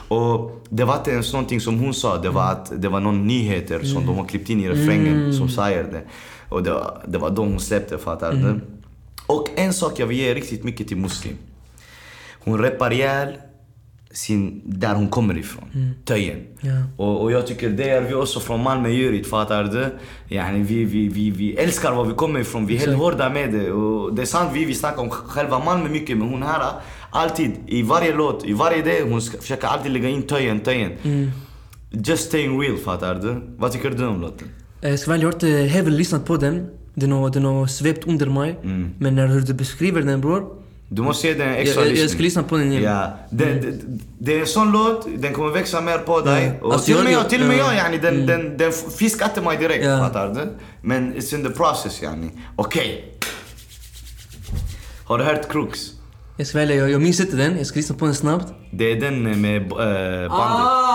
Och 0.08 0.62
det 0.68 0.84
var 0.84 0.96
inte 0.96 1.10
ens 1.10 1.32
någonting 1.32 1.60
som 1.60 1.78
hon 1.78 1.94
sa, 1.94 2.16
det 2.18 2.30
var 2.30 2.52
att 2.52 2.72
det 2.76 2.88
var 2.88 3.00
någon 3.00 3.26
nyheter 3.26 3.80
som 3.82 4.06
de 4.06 4.18
har 4.18 4.24
klippt 4.24 4.50
in 4.50 4.60
i 4.60 4.68
refrängen 4.68 5.34
som 5.34 5.48
säger 5.48 5.84
det. 5.84 6.02
Och 6.48 6.62
det 6.62 6.70
var, 6.70 7.02
det 7.06 7.18
var 7.18 7.30
de 7.30 7.48
hon 7.48 7.60
släppte, 7.60 7.98
fattar 7.98 8.32
du? 8.32 8.60
Och 9.28 9.48
en 9.56 9.72
sak 9.72 9.98
jag 9.98 10.06
vill 10.06 10.18
ge 10.18 10.34
riktigt 10.34 10.64
mycket 10.64 10.88
till 10.88 10.96
Muslim. 10.96 11.36
Hon 12.44 12.58
rappar 12.62 12.92
ihjäl 12.92 13.28
sin, 14.12 14.62
där 14.64 14.94
hon 14.94 15.08
kommer 15.08 15.38
ifrån. 15.38 15.94
Töjen. 16.04 16.46
Ja. 16.60 16.70
Och, 16.96 17.22
och 17.22 17.32
jag 17.32 17.46
tycker 17.46 17.68
det 17.70 17.90
är 17.90 18.00
vi 18.00 18.14
också 18.14 18.40
från 18.40 18.62
Malmö 18.62 18.88
Jurit, 18.88 19.26
fattar 19.26 19.64
du? 19.64 19.86
Yani 20.34 20.62
vi, 20.62 20.84
vi, 20.84 21.08
vi, 21.08 21.30
vi 21.30 21.54
älskar 21.56 21.92
var 21.94 22.04
vi 22.04 22.14
kommer 22.14 22.40
ifrån, 22.40 22.66
vi 22.66 22.74
är 22.76 22.78
helt 22.80 22.96
hårda 22.98 23.30
med 23.30 23.52
det. 23.52 23.70
Och 23.72 24.14
det 24.14 24.22
är 24.22 24.26
sant, 24.26 24.50
vi, 24.54 24.64
vi 24.64 24.74
snackar 24.74 25.02
om 25.02 25.10
själva 25.10 25.58
Malmö 25.64 25.88
mycket, 25.88 26.18
men 26.18 26.28
hon 26.28 26.42
här 26.42 26.62
alltid, 27.10 27.50
i 27.66 27.82
varje 27.82 28.14
låt, 28.14 28.44
i 28.44 28.52
varje 28.52 28.82
del, 28.82 29.08
hon 29.10 29.22
ska, 29.22 29.38
försöker 29.38 29.66
alltid 29.66 29.92
lägga 29.92 30.08
in 30.08 30.22
Töjen, 30.22 30.60
Töjen. 30.60 30.92
Just 31.90 32.28
staying 32.28 32.60
real, 32.60 32.76
fattar 32.76 33.14
du? 33.14 33.42
Vad 33.58 33.72
tycker 33.72 33.90
du 33.90 34.06
om 34.06 34.20
låten? 34.20 34.48
Eh, 34.82 34.90
Jag 34.90 34.98
ska 34.98 35.10
väl, 35.10 35.22
jag 35.22 35.28
har 35.28 35.78
inte 35.78 35.90
lyssnat 35.90 36.24
på 36.26 36.36
den. 36.36 36.66
Den 37.00 37.12
har, 37.12 37.30
den 37.30 37.44
har 37.44 37.66
svept 37.66 38.06
under 38.06 38.26
mig. 38.26 38.58
Men 38.98 39.14
när 39.14 39.28
du 39.28 39.54
beskriver 39.54 40.02
den 40.02 40.20
bror. 40.20 40.42
Du 40.90 41.02
måste 41.02 41.26
ge 41.26 41.34
den 41.34 41.48
en 41.48 41.54
extra 41.54 41.84
jag, 41.84 41.96
jag 41.96 42.10
ska 42.10 42.22
lyssna 42.22 42.42
på 42.42 42.56
den 42.56 42.72
igen. 42.72 42.82
Ja, 42.82 43.10
det, 43.30 43.44
det, 43.44 43.72
det 44.18 44.36
är 44.36 44.40
en 44.40 44.46
sån 44.46 44.72
låt, 44.72 45.08
den 45.18 45.32
kommer 45.32 45.50
växa 45.50 45.80
mer 45.80 45.98
på 45.98 46.20
dig. 46.20 46.44
Ja. 46.60 46.66
Och 46.66 46.72
Alltså, 46.72 46.86
till 46.86 46.96
och 46.98 47.04
med 47.04 47.12
jag, 47.12 47.28
till 47.30 47.42
och 47.42 47.48
med 47.48 47.56
ja. 47.58 47.74
jag 47.74 47.76
yani, 47.76 47.98
den, 47.98 48.26
den, 48.26 48.56
den 48.58 48.72
fiskade 48.72 49.40
mig 49.42 49.56
direkt, 49.56 49.84
Ja. 49.84 49.98
fattar 49.98 50.28
du? 50.34 50.40
Men 50.82 51.14
it's 51.14 51.34
in 51.34 51.44
the 51.44 51.50
process 51.50 52.02
yani. 52.02 52.30
Okej. 52.56 53.04
Har 55.04 55.18
du 55.18 55.24
hört 55.24 55.48
Crooks? 55.48 55.80
Jag 56.36 56.46
ska 56.46 56.58
välja, 56.58 56.76
jag, 56.76 56.90
jag 56.90 57.00
minns 57.02 57.20
inte 57.20 57.36
den. 57.36 57.56
Jag 57.58 57.66
ska 57.66 57.76
lyssna 57.78 57.96
på 57.96 58.04
den 58.04 58.14
snabbt. 58.14 58.46
Det 58.70 58.92
är 58.92 59.00
den 59.00 59.40
med 59.40 59.56
äh, 59.62 59.68
bandet. 59.68 59.78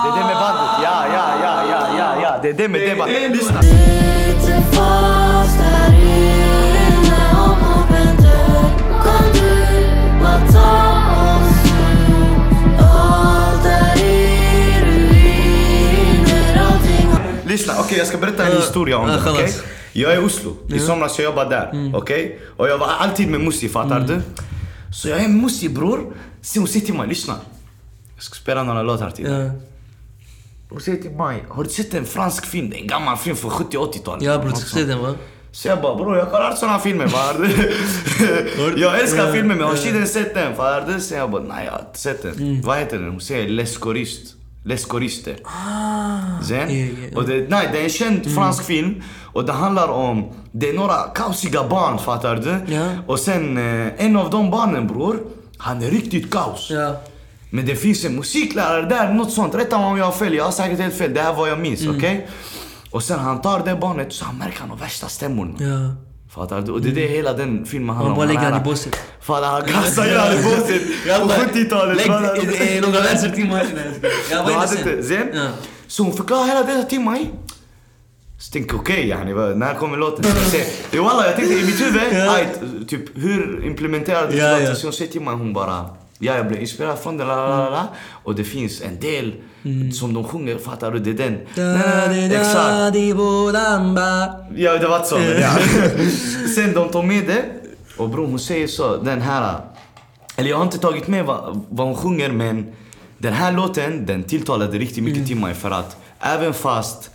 Det 0.04 0.08
är 0.10 0.16
den 0.18 0.26
med 0.26 0.36
bandet. 0.36 0.70
Ja, 0.82 1.06
ja, 1.12 1.24
ja, 1.42 1.64
ja, 1.70 1.88
ja, 1.98 2.22
ja. 2.22 2.38
Det 2.42 2.48
är 2.48 2.52
den 2.52 2.72
med 2.72 2.80
det 2.80 2.96
bandet. 2.98 3.30
Lyssna. 3.30 3.60
Lyssna, 17.46 17.72
okej 17.80 17.98
jag 17.98 18.06
ska 18.06 18.18
berätta 18.18 18.46
en 18.46 18.56
historia 18.56 18.98
om 18.98 19.08
det, 19.08 19.20
khalas. 19.24 19.62
Jag 19.92 20.12
är 20.12 20.22
i 20.22 20.24
Oslo, 20.24 20.56
i 20.68 20.78
somras 20.78 21.18
jag 21.18 21.24
jobbade 21.24 21.50
där, 21.50 21.92
okej? 21.94 22.38
Och 22.56 22.68
jag 22.68 22.78
var 22.78 22.86
alltid 22.86 23.28
med 23.30 23.40
Musti, 23.40 23.68
fattar 23.68 24.00
du? 24.00 24.22
Så 24.94 25.08
jag 25.08 25.18
är 25.24 25.28
med 25.28 25.42
Musti 25.42 25.68
bror, 25.68 26.00
så 26.42 26.58
hon 26.58 26.68
säger 26.68 26.86
till 26.86 26.94
mig, 26.94 27.08
lyssna. 27.08 27.34
Jag 28.14 28.22
ska 28.24 28.34
spela 28.34 28.62
några 28.62 28.82
låtar 28.82 29.10
till 29.10 29.24
dig. 29.24 29.50
Hon 30.70 30.80
säger 30.80 31.02
till 31.02 31.10
mig, 31.10 31.44
har 31.48 31.64
du 31.64 31.70
sett 31.70 31.94
en 31.94 32.04
fransk 32.04 32.46
film? 32.46 32.72
En 32.76 32.86
gammal 32.86 33.16
film 33.16 33.36
från 33.36 33.50
70-80-talet. 33.50 34.22
ja 34.22 34.38
bror, 34.38 34.50
du 34.50 34.56
ska 34.56 34.68
se 34.78 34.84
den 34.84 34.98
va? 35.02 35.14
Så 35.54 35.68
jag 35.68 35.80
bara 35.82 35.94
bror 35.94 36.16
jag 36.16 36.30
kollar 36.30 36.54
såna 36.54 36.78
filmer 36.78 37.06
du? 37.38 37.74
Jag 38.80 39.00
älskar 39.00 39.32
filmer 39.32 39.54
men 39.54 39.64
har 39.66 39.76
tjejen 39.76 40.06
sett 40.08 40.34
den 40.34 40.56
du? 40.86 41.00
Så 41.00 41.14
jag 41.14 41.30
bara 41.30 41.42
nej 41.42 41.64
jag 41.64 41.72
har 41.72 41.80
inte 41.80 41.98
sett 41.98 42.22
den. 42.22 42.62
Vad 42.64 42.78
heter 42.78 42.98
den? 42.98 43.10
Hon 43.10 43.20
säger 43.20 43.48
Les 43.48 43.76
Choristes. 43.76 44.34
Les 44.64 44.84
Choristes. 44.84 45.36
Sen? 46.48 46.78
Ja, 46.80 46.86
ja. 47.12 47.16
Och 47.18 47.28
det, 47.28 47.46
nej, 47.48 47.68
det 47.72 47.78
är 47.80 47.84
en 47.84 47.90
känd 47.90 48.34
fransk 48.34 48.64
film 48.64 49.02
och 49.32 49.44
det 49.44 49.52
handlar 49.52 49.88
om, 49.88 50.32
det 50.52 50.68
är 50.68 50.72
några 50.74 50.94
kaosiga 51.14 51.68
barn 51.68 51.98
fattar 51.98 52.36
du? 52.36 52.74
Ja. 52.74 52.86
Och 53.06 53.18
sen 53.18 53.56
eh, 53.58 54.04
en 54.06 54.16
av 54.16 54.30
de 54.30 54.50
barnen 54.50 54.86
bror, 54.86 55.18
han 55.58 55.82
är 55.82 55.90
riktigt 55.90 56.30
kaos. 56.30 56.70
Men 57.50 57.66
det 57.66 57.76
finns 57.76 58.04
en 58.04 58.16
musiklärare 58.16 58.82
där, 58.88 59.12
något 59.12 59.32
sånt. 59.32 59.54
Rätta 59.54 59.78
mig 59.78 59.86
om 59.86 59.98
jag 59.98 60.04
har 60.04 60.12
fel, 60.12 60.34
jag 60.34 60.44
har 60.44 60.50
säkert 60.52 60.78
helt 60.78 60.94
fel. 60.94 61.14
Det 61.14 61.20
här 61.20 61.30
är 61.32 61.36
vad 61.36 61.48
jag 61.50 61.58
minns, 61.60 61.80
Mm. 61.82 61.96
okej? 61.96 62.26
Och 62.94 63.02
sen 63.02 63.18
han 63.18 63.40
tar 63.40 63.64
det 63.64 63.76
barnet 63.76 64.12
så 64.12 64.24
han 64.24 64.38
märker 64.38 64.60
han 64.60 64.70
har 64.70 64.76
värsta 64.76 65.08
stämmorna. 65.08 65.54
Ja. 65.58 65.94
Fattar 66.34 66.60
du? 66.60 66.72
Och 66.72 66.80
det 66.80 66.88
är 66.90 66.94
det 66.94 67.06
hela 67.06 67.32
den 67.32 67.66
filmen 67.66 67.96
handlar 67.96 68.10
Man 68.10 68.16
bara 68.16 68.22
om. 68.22 68.28
lägger 68.28 68.40
Han 68.42 68.52
han 68.52 68.62
i 68.62 68.64
båset. 68.64 68.96
Fattar 69.20 69.46
han 69.50 69.62
kastar 69.62 70.04
in 70.12 70.18
han 70.18 70.32
i 70.32 70.42
båset 70.42 70.82
på 71.20 71.28
70-talet. 71.28 71.96
Lägg 71.96 72.82
några 72.82 73.00
verser 73.00 73.30
till 73.30 73.46
mig. 73.48 73.66
Ja, 74.30 74.42
vad 74.42 74.46
De 74.46 74.52
är 74.54 74.58
hade 74.58 74.76
det 74.84 74.90
inte, 74.96 75.02
sen? 75.08 75.48
så 75.86 76.02
hon 76.02 76.12
förklarar 76.12 76.46
hela 76.46 76.62
detta 76.62 76.82
till 76.88 77.00
mig. 77.00 77.30
Så 78.38 78.52
tänkte 78.52 78.74
jag 78.74 78.80
okej 78.80 79.08
yani, 79.08 79.32
när 79.54 79.74
kommer 79.74 79.96
låten? 79.96 80.24
Jag 80.52 80.66
Jo 80.92 81.04
walla 81.04 81.26
jag 81.26 81.36
tänkte 81.36 81.54
i 81.54 81.64
mitt 81.66 81.80
huvud, 81.80 82.88
typ 82.88 83.18
hur 83.18 83.64
implementerade 83.66 84.32
du 84.32 84.36
låten? 84.60 84.76
Så 84.76 84.86
hon 84.86 84.92
säger 84.92 85.12
till 85.12 85.20
mig, 85.22 85.34
hon 85.34 85.52
bara 85.52 85.84
Ja, 86.18 86.36
jag 86.36 86.48
blev 86.48 86.60
inspirerad 86.60 86.98
från 86.98 87.16
den, 87.16 87.28
la, 87.28 87.36
la, 87.36 87.58
la, 87.64 87.70
la. 87.70 87.88
Och 88.10 88.34
det 88.34 88.44
finns 88.44 88.82
en 88.82 89.00
del 89.00 89.32
som 89.92 90.14
de 90.14 90.24
sjunger, 90.24 90.58
fattar 90.58 90.90
du? 90.92 90.98
Det 90.98 91.10
är 91.10 91.14
den. 91.14 91.38
Exakt. 92.40 92.94
Ja, 94.56 94.78
det 94.78 94.88
var 94.88 95.02
så. 95.04 95.18
Ja. 95.40 95.50
Sen 96.54 96.72
de 96.74 96.88
tog 96.88 97.04
med 97.04 97.26
det. 97.26 97.44
Och 97.96 98.08
bror, 98.10 98.26
hon 98.26 98.38
säger 98.38 98.66
så, 98.66 98.96
den 98.96 99.20
här... 99.22 99.60
Eller 100.36 100.50
jag 100.50 100.56
har 100.56 100.64
inte 100.64 100.78
tagit 100.78 101.08
med 101.08 101.24
vad, 101.24 101.60
vad 101.68 101.86
hon 101.86 101.96
sjunger, 101.96 102.30
men 102.32 102.66
den 103.18 103.32
här 103.32 103.52
låten, 103.52 104.06
den 104.06 104.22
tilltalade 104.22 104.78
riktigt 104.78 105.04
mycket 105.04 105.26
till 105.26 105.36
mig 105.36 105.54
för 105.54 105.70
att 105.70 105.96
även 106.20 106.54
fast 106.54 107.10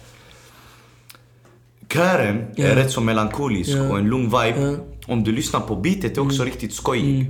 kören 1.93 2.45
Ja. 2.55 2.65
är 2.65 2.75
rätt 2.75 2.91
så 2.91 3.01
melankolisk 3.01 3.69
Ja. 3.69 3.89
och 3.89 3.97
en 3.99 4.09
lugn 4.09 4.23
vibe. 4.25 4.61
Ja. 4.61 4.75
Om 5.13 5.23
du 5.23 5.31
lyssnar 5.31 5.59
på 5.59 5.75
beatet 5.75 6.17
är 6.17 6.21
också 6.21 6.43
riktigt 6.43 6.73
skojig. 6.73 7.27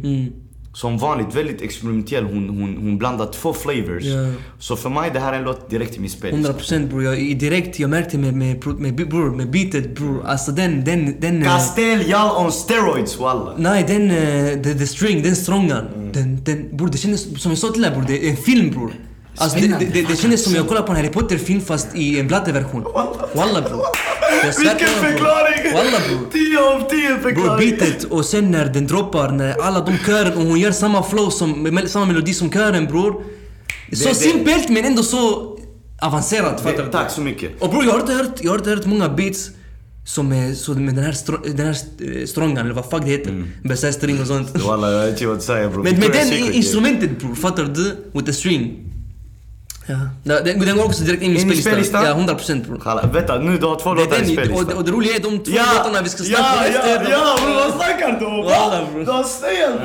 Som 0.74 0.98
vanligt 0.98 1.36
väldigt 1.36 1.62
experimentell. 1.62 2.24
Hon, 2.24 2.50
hon, 2.50 2.78
hon 2.78 2.98
blandar 2.98 3.26
två 3.26 3.54
flavors. 3.54 4.04
Ja. 4.04 4.32
Så 4.60 4.76
för 4.76 4.90
mig 4.90 5.12
det 5.14 5.20
här 5.20 5.34
är 5.34 5.38
en 5.38 5.44
låt 5.44 5.70
direkt 5.70 5.98
i 5.98 6.00
min 6.00 6.10
spellista. 6.10 6.54
100% 6.54 6.90
bror, 6.90 7.04
jag, 7.04 7.40
direkt, 7.40 7.80
jag 7.80 7.90
märkte 7.90 8.18
med, 8.18 8.34
med, 8.34 8.66
med, 8.80 8.96
bror, 8.96 9.36
med 9.36 9.52
beatet 9.52 9.96
bror, 9.96 10.26
alltså 10.26 10.52
den, 10.52 10.86
den, 10.86 11.20
den... 11.20 11.44
eh, 11.44 11.48
Castell 11.48 12.00
y'all 12.02 12.46
on 12.46 12.52
steroids 12.52 13.20
walla. 13.20 13.54
Nej, 13.58 13.86
den, 13.88 14.12
eh, 14.12 14.62
the, 14.64 14.74
the 14.74 14.88
string, 14.88 15.24
den 15.24 15.36
strongan. 15.36 15.86
Mm. 15.96 16.12
Den, 16.12 16.44
den, 16.44 16.78
bror 16.78 16.88
det 16.88 16.98
kändes, 16.98 17.42
som 17.42 17.52
jag 17.52 17.58
sa 17.60 17.68
till 17.70 17.82
dig 17.82 17.92
bror, 17.92 18.04
det 18.08 18.28
är 18.28 18.30
en 18.30 18.38
film 18.38 18.70
bror. 18.70 18.94
Alltså 19.38 19.60
det, 19.60 19.68
det, 19.68 19.86
det, 19.86 20.08
det 20.08 20.16
kändes 20.16 20.44
som 20.44 20.56
jag 20.56 20.68
kollade 20.68 20.86
på 20.88 20.92
en 20.92 20.98
Harry 20.98 21.10
Potter-film 21.10 21.62
fast 21.62 21.96
i 21.96 22.20
en 22.20 22.28
blatteversion. 22.28 22.84
Walla 23.34 23.62
bror. 23.62 23.82
Vilken 24.60 24.88
förklaring! 24.88 25.74
Walla 25.74 26.00
bror. 26.08 26.30
10 26.32 26.60
av 26.60 26.90
10 26.90 27.08
Bror 27.10 27.18
förklaring! 27.20 27.70
beatet 27.78 28.04
och 28.04 28.26
sen 28.26 28.52
när 28.52 28.66
den 28.66 28.88
droppar, 28.88 29.32
när 29.32 29.62
alla 29.62 29.80
de 29.80 29.98
kören 29.98 30.34
och 30.38 30.44
hon 30.44 30.60
gör 30.60 30.72
samma 30.72 31.04
flow 31.04 31.30
som, 31.30 31.80
samma 31.88 32.06
melodi 32.06 32.34
som 32.34 32.52
kören 32.52 32.86
bror. 32.86 33.24
Så 33.94 34.14
simpelt 34.14 34.70
men 34.70 34.86
ändå 34.86 35.04
så 35.04 35.56
avancerat 36.02 36.62
fattar 36.62 36.84
du? 36.86 36.92
Tack 36.92 37.12
så 37.12 37.22
mycket. 37.22 37.62
Och 37.62 37.70
bror 37.70 37.86
jag 37.86 37.92
har 37.92 38.00
inte 38.00 38.14
hört, 38.14 38.36
jag 38.42 38.52
har 38.52 38.58
inte 38.58 38.70
hört 38.70 38.86
många 38.86 39.10
beats 39.10 39.50
som 40.06 40.32
är 40.32 40.54
så 40.54 40.74
med 40.74 40.96
den 40.96 41.04
här, 41.06 41.12
stro, 41.12 41.38
den 41.38 41.66
här 41.66 41.78
eh, 42.20 42.26
strongan 42.26 42.66
eller 42.66 42.76
vad 42.76 42.90
fuck 42.90 43.02
det 43.04 43.10
heter. 43.12 43.30
Mm. 43.30 43.48
Bästa 43.64 43.92
string 43.92 44.22
och 44.22 44.28
sånt. 44.28 44.64
Walla 44.66 44.92
jag 44.92 45.02
vet 45.02 45.10
inte 45.12 45.28
vad 45.28 45.38
du 45.38 45.42
säger 45.42 45.70
bror. 45.70 45.84
Men 45.84 46.00
med 46.00 46.12
den 46.12 46.28
i- 46.34 46.52
instrumentet 46.54 47.20
bror, 47.20 47.36
fattar 47.36 47.64
du? 47.64 47.96
With 48.14 48.26
the 48.26 48.34
string. 48.34 48.89
Ja. 49.90 49.96
Den, 50.24 50.60
den 50.60 50.78
går 50.78 50.86
också 50.86 51.04
direkt 51.04 51.24
in 51.24 51.32
i 51.32 51.56
spellistan. 51.56 52.06
Ja, 52.06 52.14
100% 52.14 52.68
bror. 52.68 52.80
Challa, 52.80 53.02
vänta 53.14 53.40
nu 53.40 53.58
du 53.58 53.66
har 53.66 53.76
två 53.76 53.94
låtar 53.94 54.22
i 54.22 54.26
spellistan. 54.26 54.68
och, 54.68 54.78
och 54.78 54.84
det 54.86 54.92
roliga 54.92 55.16
är 55.16 55.20
de 55.20 55.40
två 55.40 55.52
Ja, 55.56 55.64
låtarna 55.78 56.02
vi 56.02 56.10
ska 56.10 56.24
snacka 56.24 56.44
ja, 56.44 56.60
om 56.60 56.66
efter. 56.66 57.12
ja, 57.12 57.18
ja 57.18 57.38
bror 57.46 57.56
vad 57.56 57.74
snackar 57.74 58.20
du 58.20 58.26
om? 58.26 59.06
Du 59.06 59.12
har 59.12 59.24
sten 59.24 59.78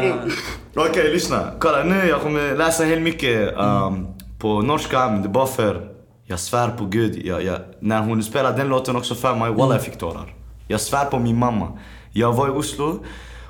bror! 0.73 0.87
Okej 0.91 1.13
lyssna, 1.13 1.51
kolla 1.59 1.83
nu 1.85 2.09
jag 2.09 2.21
kommer 2.21 2.57
läsa 2.57 2.85
helt 2.85 3.03
mycket 3.03 3.59
um, 3.59 4.07
på 4.39 4.63
norska 4.63 5.11
men 5.11 5.23
det 5.23 5.29
är 5.29 5.31
bara 5.31 5.47
för 5.47 5.89
jag 6.27 6.39
svär 6.41 6.69
på 6.69 6.85
gud, 6.87 7.21
jag, 7.25 7.45
jag, 7.45 7.59
när 7.81 8.01
hon 8.01 8.23
spelade 8.23 8.57
den 8.57 8.69
låten 8.69 8.97
också 8.97 9.15
för 9.15 9.35
mig, 9.35 9.51
walla 9.53 9.75
jag 9.75 9.83
fick 9.85 9.99
tårar. 9.99 10.35
Jag 10.69 10.81
svär 10.81 11.05
på 11.05 11.19
min 11.19 11.39
mamma. 11.39 11.79
Jag 12.13 12.33
var 12.33 12.47
i 12.47 12.51
Oslo 12.51 12.99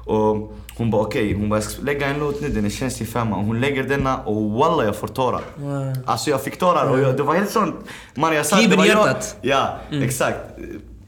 och 0.06 0.52
hon 0.76 0.90
bara 0.90 1.02
okej, 1.02 1.34
hon 1.34 1.49
bara 1.49 1.56
jag 1.56 1.64
ska 1.64 1.82
lägga 1.82 2.06
en 2.06 2.18
låt 2.18 2.40
nu, 2.40 2.49
den 2.49 2.64
är 2.64 2.70
känslig 2.70 3.08
mig. 3.14 3.25
Hon 3.25 3.61
lägger 3.61 3.84
denna 3.84 4.16
och 4.18 4.50
walla 4.50 4.84
jag 4.84 4.96
får 4.96 5.08
tårar. 5.08 5.42
Wow. 5.56 5.92
Alltså 6.06 6.30
jag 6.30 6.42
fick 6.42 6.58
tårar 6.58 6.90
och 6.90 7.00
jag, 7.00 7.16
det 7.16 7.23
var 7.23 7.34
helt 7.34 7.50
sånt. 7.50 7.75
Man, 8.14 8.34
jag 8.34 8.46
Kniven 8.46 8.80
i 8.80 8.88
jag- 8.88 9.06
hjärtat. 9.06 9.37
Ja, 9.42 9.78
exakt. 9.90 10.38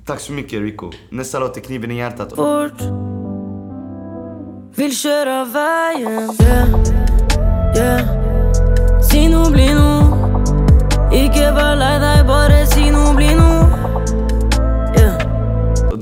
Tack 0.07 0.21
så 0.21 0.33
mycket 0.33 0.61
Rico. 0.61 0.91
Nästa 1.11 1.39
låt 1.39 1.57
är 1.57 1.61
Kniven 1.61 1.91
i 1.91 1.97
hjärtat. 1.97 2.29
fort 2.29 2.81
Vill 4.77 4.97
köra 4.97 5.45
vägen 5.45 6.31
yeah, 6.43 6.69
yeah. 7.77 8.09
Si 9.03 9.29
nå 9.29 9.51
blir 9.51 9.77
Ikke 11.17 11.53
vær 11.55 11.77
lei 11.81 11.95
deg, 12.03 12.27
bare 12.29 12.67
si 12.67 12.91
noe 12.91 13.15
blir. 13.17 13.37
Och 13.41 13.56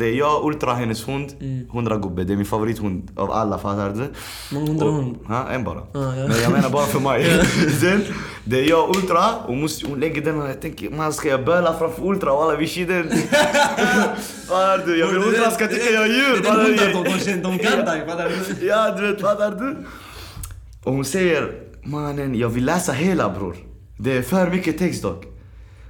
det 0.05 0.11
är 0.11 0.15
jag, 0.15 0.45
Ultra, 0.45 0.75
hennes 0.75 1.09
hund. 1.09 1.33
100 1.73 1.97
gubbe. 1.97 2.25
Det 2.25 2.33
är 2.33 2.37
min 2.37 2.47
favorithund 2.47 3.11
av 3.17 3.31
alla, 3.31 3.59
fattar 3.59 3.91
du? 3.91 4.13
Många 4.55 4.67
hundra 4.67 4.87
hund. 4.87 5.17
Ja, 5.29 5.49
en 5.51 5.65
bara. 5.65 5.83
ja. 5.93 6.01
Men 6.29 6.43
jag 6.43 6.53
menar 6.53 6.71
bara 6.71 6.87
för 6.87 7.01
mig. 7.01 7.25
Sen, 7.81 8.05
det 8.45 8.61
är 8.61 8.69
jag, 8.69 8.97
Ultra. 8.97 9.25
Och 9.47 9.57
måste, 9.57 9.87
hon 9.87 10.01
lägger 10.01 10.23
den 10.23 10.43
och 10.43 10.49
jag 10.49 10.61
tänker, 10.61 10.91
man 10.91 11.13
ska 11.13 11.29
jag 11.29 11.45
böla 11.45 11.75
framför 11.79 12.07
Ultra? 12.07 12.31
Walla, 12.37 12.57
vi 12.57 12.67
skiter. 12.67 13.03
Fattar 14.49 14.79
du? 14.87 14.99
Jag 14.99 15.07
vill 15.07 15.17
Ultra 15.17 15.51
ska 15.51 15.67
tycka 15.67 15.91
jag 15.91 16.03
är 16.03 16.07
djur. 16.09 16.43
Det 16.43 16.49
är 16.49 16.57
den 16.57 16.67
hunden 16.67 17.05
de, 17.05 17.33
de, 17.33 17.59
de 17.59 17.59
kan 17.65 17.85
dig, 17.85 18.07
fattar 18.09 18.31
du? 18.61 18.67
Ja, 18.67 18.95
du 18.99 19.11
vet, 19.11 19.21
fattar 19.21 19.51
du? 19.51 19.77
Och 20.85 20.93
hon 20.93 21.05
säger, 21.05 21.53
mannen, 21.85 22.35
jag 22.35 22.49
vill 22.49 22.65
läsa 22.65 22.93
hela 22.93 23.29
bror. 23.31 23.57
Det 23.99 24.13
är 24.17 24.23
för 24.23 24.51
mycket 24.51 24.79
text 24.79 25.03
dock. 25.03 25.25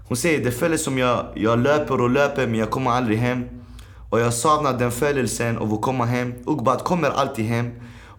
Hon 0.09 0.16
säger, 0.16 0.44
det 0.44 0.50
följer 0.50 0.78
som 0.78 0.99
jag, 0.99 1.26
jag 1.35 1.59
löper 1.59 2.00
och 2.00 2.11
löper 2.11 2.47
men 2.47 2.59
jag 2.59 2.71
kommer 2.71 2.90
aldrig 2.90 3.18
hem. 3.18 3.44
Och 4.14 4.21
jag 4.21 4.35
saknar 4.35 4.78
den 4.78 4.90
födelsen 4.90 5.59
av 5.59 5.75
att 5.75 5.83
komma 5.83 6.04
hem. 6.04 6.35
Ugbat 6.47 6.85
kommer 6.85 7.11
alltid 7.11 7.44
hem. 7.44 7.71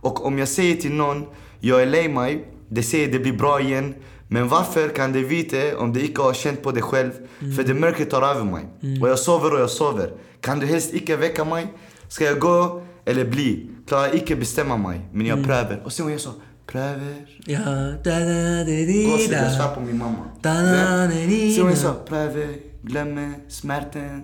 Och 0.01 0.25
om 0.25 0.39
jag 0.39 0.47
säger 0.47 0.75
till 0.75 0.91
någon, 0.93 1.25
jag 1.59 1.81
är 1.81 1.85
lei 1.85 2.09
mig, 2.09 2.45
det 2.69 2.83
säger 2.83 3.11
det 3.11 3.19
blir 3.19 3.33
bra 3.33 3.61
igen. 3.61 3.95
Men 4.27 4.47
varför 4.47 4.89
kan 4.89 5.11
det 5.11 5.19
vita 5.21 5.77
om 5.77 5.93
det 5.93 6.01
inte 6.05 6.21
har 6.21 6.33
känt 6.33 6.63
på 6.63 6.71
det 6.71 6.81
själv? 6.81 7.11
För 7.55 7.63
det 7.63 7.73
mörkret 7.73 8.09
tar 8.09 8.21
över 8.21 8.43
mig. 8.43 8.65
Och 9.01 9.09
jag 9.09 9.19
sover 9.19 9.53
och 9.53 9.59
jag 9.59 9.69
sover. 9.69 10.11
Kan 10.41 10.59
du 10.59 10.65
helst 10.65 10.93
inte 10.93 11.15
väcka 11.15 11.45
mig? 11.45 11.67
Ska 12.07 12.25
jag 12.25 12.39
gå 12.39 12.81
eller 13.05 13.25
bli? 13.25 13.69
Klarar 13.87 14.15
inte 14.15 14.35
bestämma 14.35 14.77
mig. 14.77 15.01
Men 15.11 15.25
jag 15.25 15.43
prövar. 15.43 15.81
Och 15.85 15.93
sen 15.93 16.03
hon 16.03 16.11
gör 16.11 16.19
så. 16.19 16.31
Prövar. 16.65 17.15
Ja, 17.45 17.59
da 18.03 18.19
da 18.19 18.63
di 18.63 18.85
di 18.85 19.05
Gåshud, 19.05 19.31
jag 19.33 19.51
svär 19.51 19.67
da. 19.69 19.75
på 19.75 19.81
min 19.81 19.97
mamma. 19.97 20.23
Da 20.41 20.53
da 20.53 21.07
di 21.07 21.25
di 21.25 21.55
Sen 21.55 21.65
är 21.65 21.69
da. 21.69 21.75
så, 21.75 21.93
prövar, 22.09 22.47
glömmer, 22.85 23.33
smärtan. 23.47 24.23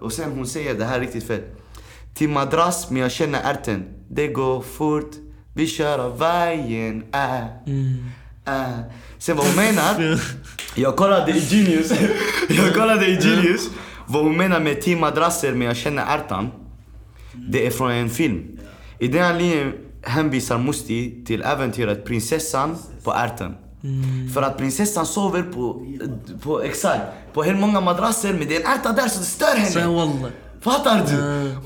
Och 0.00 0.12
sen 0.12 0.32
hon 0.32 0.46
säger 0.46 0.74
det 0.74 0.84
här 0.84 0.96
är 0.96 1.00
riktigt 1.00 1.26
fett. 1.26 1.56
Till 2.14 2.28
madrass, 2.28 2.90
men 2.90 3.02
jag 3.02 3.12
känner 3.12 3.40
ärten. 3.44 3.84
Det 4.10 4.28
går 4.28 4.62
fort, 4.62 5.10
vi 5.54 5.66
kör 5.66 5.98
av 5.98 6.18
vägen, 6.18 7.04
äh, 7.12 7.44
äh. 8.44 8.80
Sen 9.18 9.36
vad 9.36 9.46
hon 9.46 9.56
menar, 9.56 10.20
jag 10.74 10.96
kollade 10.96 11.32
i 11.32 11.38
Genius, 11.38 11.92
jag 12.48 12.74
kollade 12.74 13.06
i 13.06 13.14
Genius 13.14 13.70
vad 14.06 14.24
hon 14.24 14.36
menar 14.36 14.60
med 14.60 14.82
tio 14.82 14.96
madrasser 14.96 15.52
men 15.52 15.66
jag 15.66 15.76
känner 15.76 16.16
ärtan. 16.16 16.50
Det 17.32 17.66
är 17.66 17.70
från 17.70 17.90
en 17.90 18.10
film. 18.10 18.58
I 18.98 19.08
den 19.08 19.22
här 19.22 19.34
linjen 19.34 19.72
hänvisar 20.02 20.58
Musti 20.58 21.24
till 21.24 21.42
äventyret 21.42 22.04
Prinsessan 22.04 22.76
på 23.04 23.12
ärten. 23.12 23.54
För 24.34 24.42
att 24.42 24.58
prinsessan 24.58 25.06
sover 25.06 25.42
på, 25.42 25.86
på, 26.42 26.62
exakt, 26.62 27.02
på 27.34 27.42
helt 27.42 27.58
många 27.60 27.80
madrasser 27.80 28.32
men 28.32 28.48
det 28.48 28.56
är 28.56 28.60
en 28.60 28.66
ärta 28.66 28.92
där 28.92 29.08
så 29.08 29.18
det 29.18 29.24
stör 29.24 29.56
henne. 29.56 30.30
Fattar 30.60 30.96
du? 31.06 31.12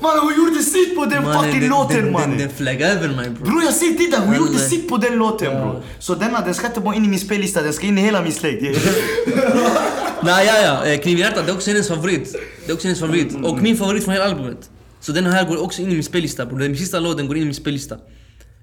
Mannen 0.01 0.19
hon 0.23 0.33
gjorde 0.37 0.63
sitt 0.63 0.95
på 0.95 1.05
den 1.05 1.23
Mannen, 1.23 1.43
fucking 1.43 1.61
den- 1.61 1.69
låten 1.69 1.95
den- 1.95 2.03
Den, 2.05 2.13
mannen. 2.13 2.37
den 2.37 2.49
flaggade 2.49 2.91
över 2.93 3.07
mig 3.15 3.29
bror. 3.29 3.45
Bror 3.45 3.63
jag 3.63 3.73
ser 3.73 3.93
titta, 3.93 4.19
hon 4.21 4.35
gjorde 4.35 4.51
Wallah. 4.51 4.67
sitt 4.69 4.89
på 4.89 4.97
den 4.97 5.15
låten 5.15 5.61
bror. 5.61 5.81
Så 5.99 6.15
denna 6.15 6.41
den 6.45 6.53
ska 6.53 6.67
inte 6.67 6.79
bara 6.79 6.95
in 6.95 7.05
i 7.05 7.07
min 7.07 7.19
spellista, 7.19 7.61
den 7.61 7.73
ska 7.73 7.87
in 7.87 7.97
i 7.97 8.01
hela 8.01 8.21
min 8.21 8.31
släkt. 8.31 8.61
Nej 10.23 10.45
ja 10.47 10.53
ja, 10.63 10.85
eh, 10.85 10.99
Kniv 10.99 11.17
i 11.17 11.21
hjärtat 11.21 11.45
det 11.45 11.51
är 11.51 11.55
också 11.55 11.69
hennes 11.71 11.87
favorit. 11.87 12.35
Det 12.65 12.71
är 12.71 12.75
också 12.75 12.87
hennes 12.87 12.99
favorit. 12.99 13.35
Och 13.43 13.57
min 13.61 13.77
favorit 13.77 14.03
från 14.03 14.13
hela 14.13 14.25
albumet. 14.25 14.69
Så 14.99 15.11
den 15.11 15.25
här 15.25 15.45
går 15.49 15.63
också 15.63 15.81
in 15.81 15.87
i 15.91 15.93
min 15.93 16.03
spellista 16.03 16.45
bror. 16.45 16.59
Den 16.59 16.77
sista 16.77 16.99
låten 16.99 17.27
går 17.27 17.35
in 17.37 17.41
i 17.43 17.45
min 17.45 17.55
spellista. 17.55 17.95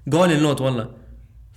Galen 0.05 0.43
låt 0.43 0.59
walla. 0.59 0.87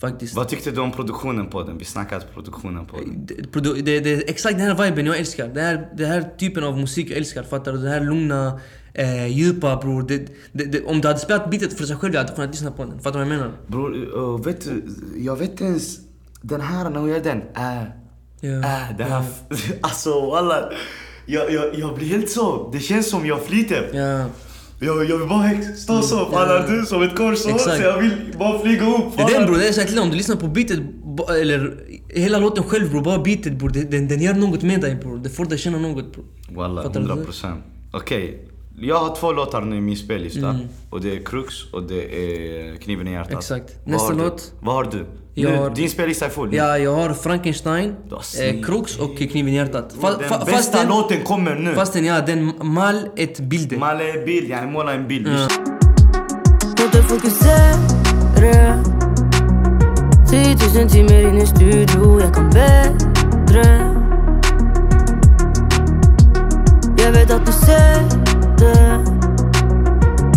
Faktiskt. 0.08 0.34
Vad 0.34 0.48
tyckte 0.48 0.70
du 0.70 0.80
om 0.80 0.92
produktionen 0.92 1.46
på 1.46 1.62
den? 1.62 1.78
Vi 1.78 1.84
snackade 1.84 2.24
produktionen 2.34 2.86
på 2.86 2.96
den. 2.96 3.26
Det, 3.26 3.82
det, 3.82 4.00
det 4.00 4.30
exakt 4.30 4.58
den 4.58 4.66
här 4.66 4.84
viben 4.84 5.06
jag 5.06 5.18
älskar. 5.18 5.48
Det 5.48 5.60
här, 5.60 5.88
det 5.96 6.06
här 6.06 6.30
typen 6.38 6.64
av 6.64 6.78
musik 6.78 7.10
jag 7.10 7.16
älskar. 7.18 7.42
Fattar 7.42 7.72
du? 7.72 7.78
Det 7.78 7.88
här 7.88 8.00
lugna, 8.00 8.60
eh, 8.94 9.26
djupa 9.26 9.76
bror. 9.76 10.02
Det, 10.52 10.84
om 10.84 11.00
du 11.00 11.08
hade 11.08 11.20
spelat 11.20 11.50
beatet 11.50 11.78
för 11.78 11.84
sig 11.84 11.96
själv 11.96 12.14
jag 12.14 12.20
hade 12.20 12.34
kunnat 12.34 12.50
lyssna 12.50 12.70
på 12.70 12.84
den. 12.84 13.00
Fattar 13.00 13.18
du 13.18 13.24
vad 13.24 13.34
jag 13.34 13.38
menar? 13.38 13.52
Bror, 13.66 13.94
uh, 13.94 14.44
vet 14.44 14.64
du, 14.64 14.84
jag 15.16 15.36
vet 15.36 15.50
inte 15.50 15.64
ens 15.64 15.98
den 16.42 16.60
här 16.60 16.90
när 16.90 17.00
hon 17.00 17.08
gör 17.08 17.20
den. 17.20 17.38
Äh, 17.38 17.84
Ja, 18.44 18.50
äh, 18.50 18.96
det 18.98 19.04
här. 19.04 19.24
Alltså 19.80 20.30
walla. 20.30 20.70
Jag, 21.26 21.52
jag, 21.52 21.78
jag 21.78 21.94
blir 21.94 22.08
helt 22.08 22.30
så. 22.30 22.70
Det 22.72 22.80
känns 22.80 23.10
som 23.10 23.26
jag 23.26 23.44
flyter. 23.44 23.90
Ja. 23.92 24.26
Jag, 24.84 25.10
jag 25.10 25.18
vill 25.18 25.28
bara 25.28 25.50
stå 25.76 26.02
så, 26.02 26.30
fattar 26.30 26.68
du? 26.68 26.86
Som 26.86 27.02
ett 27.02 27.16
kors 27.16 27.38
så. 27.38 27.50
Jag 27.82 27.98
vill 27.98 28.10
bara 28.38 28.58
flyga 28.58 28.86
upp. 28.86 29.16
Det 29.16 29.22
är 29.22 29.38
den 29.38 29.46
bror, 29.46 29.54
du? 29.56 29.60
det 29.60 29.68
är 29.68 29.72
så 29.72 29.80
här 29.80 29.88
till 29.88 29.98
om 29.98 30.10
du 30.10 30.16
lyssnar 30.16 30.36
på 30.36 30.46
beatet, 30.48 30.80
eller 31.40 31.74
hela 32.08 32.38
låten 32.38 32.64
själv 32.64 32.90
bror, 32.90 33.02
bara 33.02 33.18
beatet 33.18 33.58
bror. 33.58 33.68
Den, 33.68 34.08
den 34.08 34.22
gör 34.22 34.34
något 34.34 34.62
med 34.62 34.80
dig 34.80 34.94
bror. 34.94 35.18
Det 35.18 35.30
får 35.30 35.44
dig 35.44 35.58
känna 35.58 35.78
något 35.78 36.12
bror. 36.12 36.24
Walla, 36.48 36.82
Fattar 36.82 37.00
du? 37.00 37.06
100 37.06 37.24
procent. 37.24 37.64
Okej, 37.92 38.48
jag 38.80 38.98
har 38.98 39.16
två 39.16 39.32
låtar 39.32 39.60
nu 39.60 39.76
i 39.76 39.80
min 39.80 39.96
spellista. 39.96 40.48
Mm. 40.48 40.66
Och 40.90 41.00
det 41.00 41.16
är 41.16 41.24
Crux 41.24 41.72
och 41.72 41.82
det 41.82 42.02
är 42.04 42.76
Kniven 42.76 43.08
i 43.08 43.12
hjärtat. 43.12 43.32
Exakt. 43.38 43.72
Vad 43.84 43.92
Nästa 43.92 44.12
låt? 44.12 44.52
Vad 44.60 44.74
har 44.74 44.84
du? 44.84 45.06
Jag 45.34 45.50
nu, 45.52 45.58
har- 45.58 45.70
Din 45.70 45.90
spellista 45.90 46.26
är 46.26 46.30
full. 46.30 46.54
Ja, 46.54 46.78
jag 46.78 46.94
har 46.94 47.14
Frankenstein, 47.14 47.94
eh. 48.40 48.64
Krux 48.64 48.98
och 48.98 49.16
Kniven 49.16 49.48
i 49.48 49.56
hjärtat. 49.56 49.90
Den 49.90 50.00
Fa, 50.00 50.08
fa, 50.08 50.38
bästa 50.38 50.46
fastän, 50.56 50.88
låten 50.88 51.24
kommer 51.24 51.54
nu. 51.54 51.74
fastän 51.74 52.04
ja, 52.04 52.20
den 52.20 52.52
mal 52.62 53.08
ett 53.16 53.40
bilder. 53.40 53.76
Malle 53.78 54.24
bild, 54.26 54.50
yani 54.50 54.70
måla 54.72 54.92
en 54.92 55.08
bild. 55.08 55.26
Ja. 55.28 55.48
Måste 56.84 57.02
fokusera 57.02 57.74
10 60.30 60.56
000 60.82 60.90
timmar 60.90 61.28
in 61.28 61.38
i 61.38 61.46
studio, 61.46 62.20
jag 62.20 62.34
kan 62.34 62.50
bättre 62.50 63.90
Jag 66.98 67.12
vet 67.12 67.30
att 67.30 67.46
du 67.46 67.52
ser 67.52 68.23
det 68.58 69.04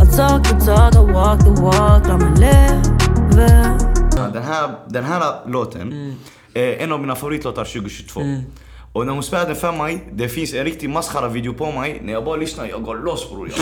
Att 0.02 0.18
talk 0.18 0.44
the 0.44 0.66
talk, 0.66 0.96
I 0.96 1.14
walk 1.14 1.40
the 1.40 1.62
walk, 1.62 2.22
mig 2.22 2.40
leva 2.40 3.78
Ja, 4.16 4.30
Den 4.34 4.44
här, 4.44 4.70
den 4.90 5.04
här 5.04 5.50
låten 5.50 6.16
är 6.54 6.74
en 6.74 6.92
av 6.92 7.00
mina 7.00 7.16
favoritlåtar 7.16 7.64
2022. 7.66 8.22
Och 8.94 9.06
när 9.06 9.14
hon 9.14 9.24
spelade 9.24 9.50
den 9.50 9.56
för 9.56 9.72
mig, 9.72 10.10
det 10.14 10.30
finns 10.30 10.54
en 10.54 10.64
riktig 10.64 10.90
maskhara-video 10.90 11.54
på 11.54 11.72
mig. 11.72 12.02
När 12.04 12.14
jag 12.14 12.26
bara 12.26 12.36
lyssnar, 12.36 12.66
jag 12.66 12.84
går 12.84 12.96
loss 12.96 13.30
bror. 13.30 13.50
Jag 13.50 13.58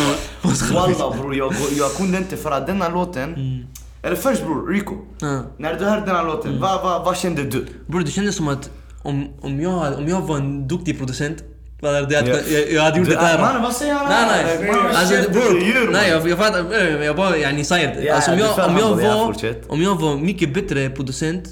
bara, 0.74 0.88
Walla 0.88 1.18
bror, 1.18 1.36
jag, 1.36 1.54
jag 1.78 1.92
kunde 1.92 2.18
inte 2.18 2.38
för 2.38 2.52
att 2.52 2.68
denna 2.68 2.90
låten... 2.90 3.36
Eller 4.04 4.16
först 4.16 4.46
bror, 4.46 4.68
Rico. 4.68 4.96
Ja. 5.20 5.42
När 5.58 5.76
du 5.80 5.86
hörde 5.86 6.06
den 6.06 6.16
här 6.16 6.26
låten, 6.26 6.62
vad, 6.62 6.84
vad, 6.84 7.06
vad 7.06 7.18
kände 7.18 7.44
du? 7.44 7.66
Bror 7.88 8.02
det 8.02 8.12
kändes 8.12 8.36
som 8.36 8.48
att 8.48 8.70
om, 9.04 9.28
om, 9.42 9.62
jag, 9.62 9.98
om 9.98 10.08
jag 10.08 10.22
var 10.22 10.38
en 10.38 10.68
duktig 10.68 10.98
producent 10.98 11.44
är 11.82 12.01
det, 12.01 12.13
jag, 12.13 12.27
Ja. 12.27 12.36
jag, 12.50 12.72
jag 12.72 12.82
hade 12.82 12.98
gjort 13.00 13.08
Du- 13.08 13.15
det 13.15 13.22
där. 13.22 13.39
mannen, 13.41 13.62
vad 13.62 13.74
säger 13.74 13.94
han 13.94 14.05
Nej 14.10 14.58
nej. 14.60 14.70
Alltså 14.96 15.32
bror, 15.32 15.84
du 15.86 15.91
nej 15.91 16.10
jag, 16.10 16.29
jag 16.29 16.38
fattar, 16.38 16.74
jag 17.03 17.15
bara 17.15 17.38
yani 17.38 17.63
säger 17.65 18.01
det. 18.01 18.10
Alltså 18.10 18.32
om 18.32 18.38
du 18.38 18.44
jag, 18.44 18.70
om 18.70 18.77
jag 18.77 18.96
var, 18.96 19.34
om 19.67 19.82
jag 19.82 19.96
var 20.01 20.17
mycket 20.17 20.53
bättre 20.53 20.89
producent, 20.89 21.44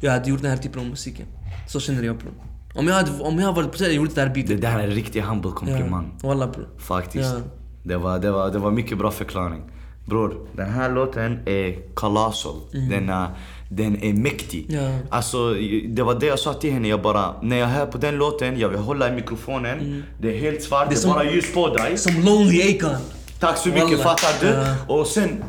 jag 0.00 0.12
hade 0.12 0.30
gjort 0.30 0.42
den 0.42 0.50
här 0.50 0.58
typen 0.58 0.80
av 0.80 0.86
musiken. 0.86 1.26
Så 1.68 1.80
känner 1.80 2.02
jag 2.02 2.16
bror. 2.16 2.32
Om 2.74 2.88
jag 2.88 2.94
hade, 2.94 3.10
om 3.20 3.38
jag 3.38 3.46
hade 3.46 3.56
varit 3.56 3.70
producent, 3.70 3.88
jag 3.94 4.04
gjort 4.04 4.14
det 4.14 4.20
här 4.20 4.28
Det 4.28 4.34
beatet. 4.34 4.60
där 4.60 4.78
är 4.78 4.82
en 4.84 4.90
riktig 4.90 5.20
humble 5.20 5.50
komplimang. 5.50 6.12
Ja, 6.22 6.28
Walla 6.28 6.46
bror. 6.46 6.68
Faktiskt. 6.78 7.24
Ja. 7.34 7.40
Det, 7.82 7.96
var, 7.96 8.18
det, 8.18 8.30
var, 8.30 8.50
det 8.50 8.58
var 8.58 8.70
mycket 8.70 8.98
bra 8.98 9.10
förklaring. 9.10 9.62
Bror, 10.06 10.46
den 10.56 10.70
här 10.70 10.90
låten 10.90 11.38
är 11.46 11.94
colossal. 11.94 12.54
Den, 12.90 13.08
är, 13.08 13.26
den 13.70 14.02
är 14.02 14.12
mäktig. 14.12 14.66
Ja. 14.70 14.98
Alltså, 15.10 15.54
det 15.88 16.02
var 16.02 16.14
det 16.20 16.26
jag 16.26 16.38
sa 16.38 16.54
till 16.54 16.72
henne. 16.72 16.88
Jag 16.88 17.02
bara, 17.02 17.34
när 17.42 17.56
jag 17.56 17.66
hör 17.66 17.86
på 17.86 17.98
den 17.98 18.16
låten, 18.16 18.58
jag 18.58 18.68
vill 18.68 18.78
hålla 18.78 19.08
i 19.08 19.12
mikrofonen. 19.14 20.04
Det 20.20 20.34
är 20.36 20.40
helt 20.40 20.62
svart, 20.62 20.88
det 20.88 20.94
är, 20.94 20.98
som- 20.98 21.10
bara 21.10 21.24
ljus 21.30 21.52
på 21.54 21.68
dig. 21.74 21.98
Som 21.98 22.14
Lonely 22.22 22.76
Akon. 22.76 22.96
Tack 23.40 23.56
så 23.58 23.68
mycket, 23.68 23.84
Wallah. 23.98 24.02
fattar 24.16 24.46
du? 24.46 24.52
Ja. 24.52 24.76
Och 25.00 25.06
sen... 25.06 25.44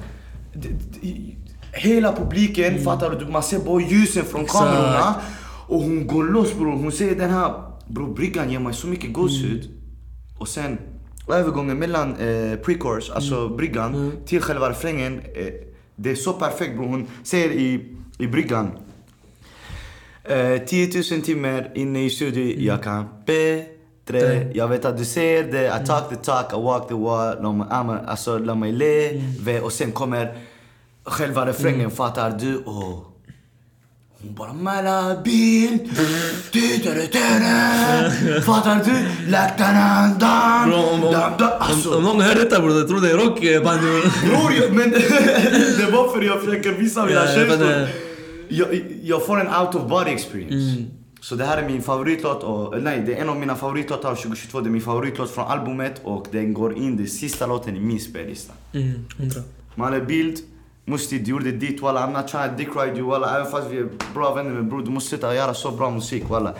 Hela 1.73 2.15
publiken, 2.15 2.79
fattar 2.83 3.15
du? 3.19 3.25
Man 3.31 3.43
ser 3.43 3.59
bara 3.59 3.81
ljusen 3.81 4.25
från 4.25 4.41
Exakt. 4.41 4.65
kamerorna. 4.65 5.15
Och 5.67 5.81
hon 5.81 6.07
går 6.07 6.23
loss 6.23 6.53
bror. 6.57 6.71
Hon 6.77 6.91
säger 6.91 7.15
den 7.15 7.29
här... 7.29 7.53
Bror, 7.87 8.13
bryggan 8.15 8.51
ger 8.51 8.59
mig 8.59 8.73
så 8.73 8.87
mycket 8.87 9.13
gåshud. 9.13 9.69
Och 10.39 10.47
sen 10.47 10.77
övergången 11.29 11.77
mellan 11.79 12.15
eh, 12.15 12.57
pre-chorus, 12.65 13.11
alltså 13.15 13.49
bryggan, 13.49 14.11
till 14.25 14.41
själva 14.41 14.69
refrängen. 14.69 15.19
Eh, 15.35 15.45
det 15.95 16.11
är 16.11 16.15
så 16.15 16.33
perfekt 16.33 16.75
bror. 16.75 16.87
Hon 16.87 17.07
säger 17.23 17.49
i, 17.51 17.95
i 18.19 18.27
bryggan. 18.27 18.71
Eh, 20.23 20.57
10 20.65 21.03
000 21.11 21.21
timmar 21.21 21.71
inne 21.75 22.05
i 22.05 22.09
studion, 22.09 22.63
jag 22.65 22.83
kan 22.83 23.05
bättre. 23.25 24.51
Jag 24.53 24.67
vet 24.67 24.85
att 24.85 24.97
du 24.97 25.05
ser 25.05 25.43
det, 25.43 25.65
I 25.83 25.87
talk 25.87 26.09
the 26.09 26.15
talk, 26.15 26.53
I 26.53 26.55
walk 26.55 26.87
the 26.87 26.93
walk. 26.93 27.37
Låt 27.41 27.55
mig, 27.55 27.67
alltså, 28.07 28.37
låt 28.37 28.57
mig 28.57 28.71
leva. 28.71 29.61
Och 29.65 29.71
sen 29.71 29.91
kommer 29.91 30.37
själva 31.03 31.45
refrängen, 31.45 31.91
fattar 31.91 32.37
du? 32.39 32.57
Och 32.57 33.05
hon 34.21 34.33
bara 34.35 34.53
mala 34.53 35.21
bil, 35.23 35.77
du-du-du-du-du. 36.51 38.41
Fattar 38.41 38.81
du? 38.85 39.31
Lagt 39.31 39.57
den 39.57 39.75
andan, 39.77 40.69
Bro, 40.69 40.77
om, 40.79 41.03
om, 41.03 41.13
dam, 41.13 41.31
dam. 41.39 41.49
om, 41.51 41.57
Alltså, 41.59 41.97
om 41.97 42.03
någon 42.03 42.21
hör 42.21 42.35
detta 42.35 42.59
bror, 42.61 42.77
jag 42.77 42.87
tror 42.87 43.01
det 43.01 43.11
är 43.11 43.17
rockband. 43.17 43.79
Bror, 43.81 44.53
jag- 44.61 44.73
men 44.75 44.89
det 45.77 45.91
var 45.91 46.07
för 46.15 46.21
jag 46.21 46.43
försöker 46.43 46.71
visa 46.71 47.05
mina 47.05 47.27
känslor. 47.27 47.87
Jag, 48.49 48.67
jag 49.03 49.25
får 49.25 49.39
en 49.39 49.47
out 49.47 49.75
of 49.75 49.89
body 49.89 50.11
experience. 50.11 50.83
Så 51.21 51.35
det 51.35 51.45
här 51.45 51.57
är 51.57 51.67
min 51.67 51.81
favoritlåt, 51.81 52.43
och, 52.43 52.81
nej 52.81 53.03
det 53.05 53.13
är 53.15 53.21
en 53.21 53.29
av 53.29 53.37
mina 53.37 53.55
favoritlåtar 53.55 54.09
av 54.11 54.15
2022. 54.15 54.59
Det 54.61 54.69
är 54.69 54.71
min 54.71 54.81
favoritlåt 54.81 55.31
från 55.31 55.45
albumet 55.45 56.01
och 56.03 56.27
den 56.31 56.53
går 56.53 56.77
in, 56.77 56.99
är 57.03 57.05
sista 57.05 57.45
låten 57.47 57.75
i 57.75 57.79
min 57.79 57.99
spellista. 57.99 58.53
Mm, 58.73 59.05
hundra. 59.17 59.41
Malle 59.75 60.01
Bild, 60.01 60.37
Musti, 60.85 61.19
du 61.19 61.31
gjorde 61.31 61.51
ditt 61.51 61.81
walla. 61.81 62.07
I'm 62.07 62.13
not 62.21 62.27
trying 62.27 62.49
to 62.49 62.55
dick 62.57 62.67
ride 62.75 62.97
you 62.99 63.09
walla. 63.09 63.35
Även 63.39 63.51
fast 63.51 63.71
vi 63.71 63.77
är 63.77 63.87
bra 64.13 64.33
vänner 64.33 64.51
men 64.51 64.69
bror 64.69 64.81
du 64.83 64.91
måste 64.91 65.09
sluta 65.09 65.35
göra 65.35 65.53
så 65.53 65.71
bra 65.71 65.89
musik 65.89 66.29
walla. 66.29 66.53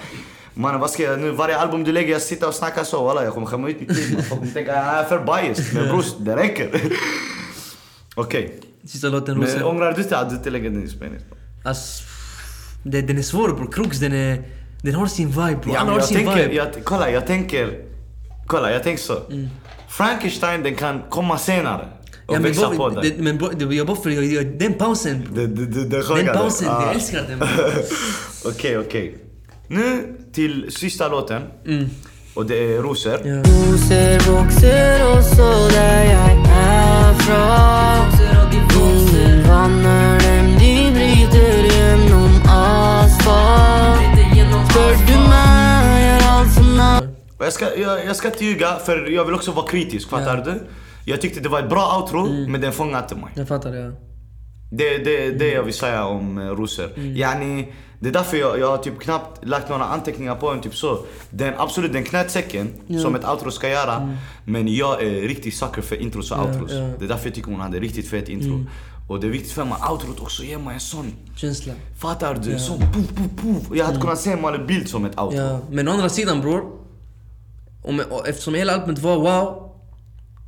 Mannen 0.54 0.80
vad 0.80 0.90
ska 0.90 1.04
jag 1.04 1.20
nu? 1.20 1.32
Varje 1.32 1.58
album 1.58 1.84
du 1.84 1.92
lägger 1.92 2.12
jag 2.14 2.22
sitter 2.22 2.48
och 2.48 2.54
snackar 2.54 2.84
så 2.84 3.04
walla. 3.04 3.24
Jag 3.24 3.34
kommer 3.34 3.48
skämma 3.48 3.70
ut 3.70 3.80
mitt 3.80 3.90
liv. 3.98 4.14
man. 4.14 4.24
Folk 4.24 4.40
kommer 4.40 4.54
tänka 4.54 4.72
jag 4.72 4.86
är 4.86 5.04
för 5.04 5.20
biased. 5.20 5.66
Men 5.76 5.88
bror 5.88 6.04
det 6.20 6.36
räcker. 6.36 6.82
Okej. 8.16 8.60
Sista 8.88 9.10
låten, 9.10 9.38
Men 9.38 9.48
Rosel. 9.48 9.64
ångrar 9.64 9.92
du 9.94 10.02
inte 10.02 10.18
att 10.18 10.30
du 10.30 10.36
inte 10.36 10.50
lägger 10.50 10.70
den 10.70 10.84
i 10.84 10.88
spelning? 10.88 11.20
Alltså, 11.64 12.04
det, 12.84 13.02
den 13.02 13.18
är 13.18 13.22
svår 13.22 13.50
bror. 13.50 13.72
Kroks 13.72 13.98
den 14.00 14.14
är... 14.14 14.44
Den 14.82 14.96
har 14.96 15.08
sin 15.08 15.28
vibe 15.28 15.60
bror. 15.64 15.74
Ja, 15.76 15.80
Alla 15.80 15.92
har 15.92 15.98
jag 16.00 16.08
sin 16.08 16.18
tänker, 16.18 16.36
vibe. 16.44 16.54
jag, 16.56 16.68
kolla 16.84 17.12
jag 17.12 17.28
tänker, 17.28 17.80
kolla 18.48 18.72
jag 18.72 18.84
tänker 18.84 19.04
så. 19.04 19.18
Frankenstein 19.90 20.64
den 20.64 20.76
kan 20.76 21.02
komma 21.10 21.38
senare 21.38 21.88
och 22.28 22.36
Ja, 22.36 22.40
men 22.40 22.44
växa 22.44 22.70
på 22.70 22.90
dig. 22.90 23.16
men 23.18 23.38
det, 23.58 23.76
jag 23.76 23.88
bara 23.88 23.98
för 23.98 24.10
jag, 24.10 24.24
jag, 24.26 24.60
den 24.60 24.74
pausen 24.74 25.28
det, 25.36 25.48
det, 25.48 25.66
det 25.66 26.16
Den 26.16 26.26
pausen, 26.26 26.68
Ah. 26.70 26.86
jag 26.86 26.96
älskar 26.96 27.24
den. 27.28 27.44
Okej, 28.46 28.78
okej. 28.78 29.18
Nu 29.68 30.16
till 30.34 30.72
sista 30.72 31.08
låten. 31.08 31.42
Och 32.34 32.46
det 32.46 32.56
är 32.56 32.82
Rosor. 32.82 33.20
Ja. 33.24 33.36
Rosor 33.38 34.44
växer 34.44 35.18
och 35.18 35.24
så 35.24 35.68
där 35.70 36.04
jag 36.04 36.48
är 36.52 37.14
från 37.14 38.19
jag, 47.46 47.54
ska, 47.54 47.76
jag, 47.78 48.06
jag 48.06 48.16
ska 48.16 48.28
inte 48.28 48.46
ljuga, 48.46 48.76
för 48.76 49.10
jag 49.10 49.26
vill 49.26 49.36
också 49.36 49.52
vara 49.52 49.68
kritisk. 49.68 50.10
Fattar 50.10 50.38
du? 50.46 50.62
Jag 51.06 51.22
tyckte 51.22 51.40
det 51.40 51.50
var 51.50 51.60
ett 51.60 51.70
bra 51.70 51.98
outro, 52.02 52.48
men 52.48 52.62
den 52.62 52.72
fångade 52.74 53.04
inte 53.04 53.16
mig. 53.16 53.30
Jag 53.36 53.48
fattar 53.48 53.74
ja. 53.74 53.92
Det 54.72 54.96
är 54.96 55.06
det, 55.06 55.32
det 55.32 55.52
jag 55.52 55.64
vill 55.64 55.74
säga 55.74 56.06
om 56.06 56.38
uh, 56.38 56.56
Rosor. 56.56 57.00
Yani, 57.00 57.74
det 58.00 58.08
är 58.10 58.14
därför 58.14 58.38
jag, 58.38 58.60
jag 58.60 58.68
har 58.68 58.78
typ 58.78 59.00
knappt 59.00 59.46
lagt 59.46 59.70
några 59.70 59.84
anteckningar 59.84 60.36
på 60.36 60.52
den, 60.54 60.62
typ 60.62 60.76
så. 60.76 61.00
Den, 61.30 61.54
absolut, 61.58 61.94
den 61.94 62.04
knöt 62.04 62.32
säcken, 62.32 62.70
som 63.02 63.16
ett 63.16 63.30
outro 63.30 63.52
ska 63.52 63.70
göra. 63.70 64.18
Men 64.46 64.76
jag 64.76 65.04
är 65.04 65.22
riktigt 65.22 65.54
sucker 65.54 65.82
för 65.82 65.96
intros 65.96 66.32
och 66.32 66.46
outros. 66.46 66.72
ja. 66.72 66.90
Det 67.00 67.06
är 67.06 67.10
därför 67.10 67.28
jag 67.28 67.36
tycker 67.36 67.52
hon 67.52 67.60
hade 67.60 67.80
riktigt 67.80 68.10
fet 68.10 68.30
intro. 68.30 68.66
Och 69.10 69.20
det 69.20 69.28
är 69.28 69.32
viktigt 69.32 69.52
för 69.52 69.66
mig, 69.66 69.78
outrot 69.92 70.20
också 70.20 70.44
ger 70.44 70.58
mig 70.58 70.74
en 70.74 70.80
sån 70.80 71.14
Känsla. 71.36 71.74
Fattar 72.02 72.40
du? 72.44 72.60
Sån 72.60 72.80
pouf, 72.80 73.08
pouf, 73.16 73.32
pouf. 73.42 73.78
Jag 73.78 73.86
hade 73.86 74.02
kunnat 74.02 74.20
se 74.20 74.36
Malle 74.36 74.60
Bild 74.60 74.90
som 74.90 75.06
ett 75.06 75.20
outro. 75.20 75.40
Ja. 75.40 75.60
Men 75.70 75.88
å 75.88 75.92
andra 75.92 76.10
sidan 76.10 76.42
bror. 76.42 76.79
Eftersom 78.26 78.54
hela 78.54 78.74
albumet 78.74 79.00
var 79.00 79.16
wow. 79.16 79.66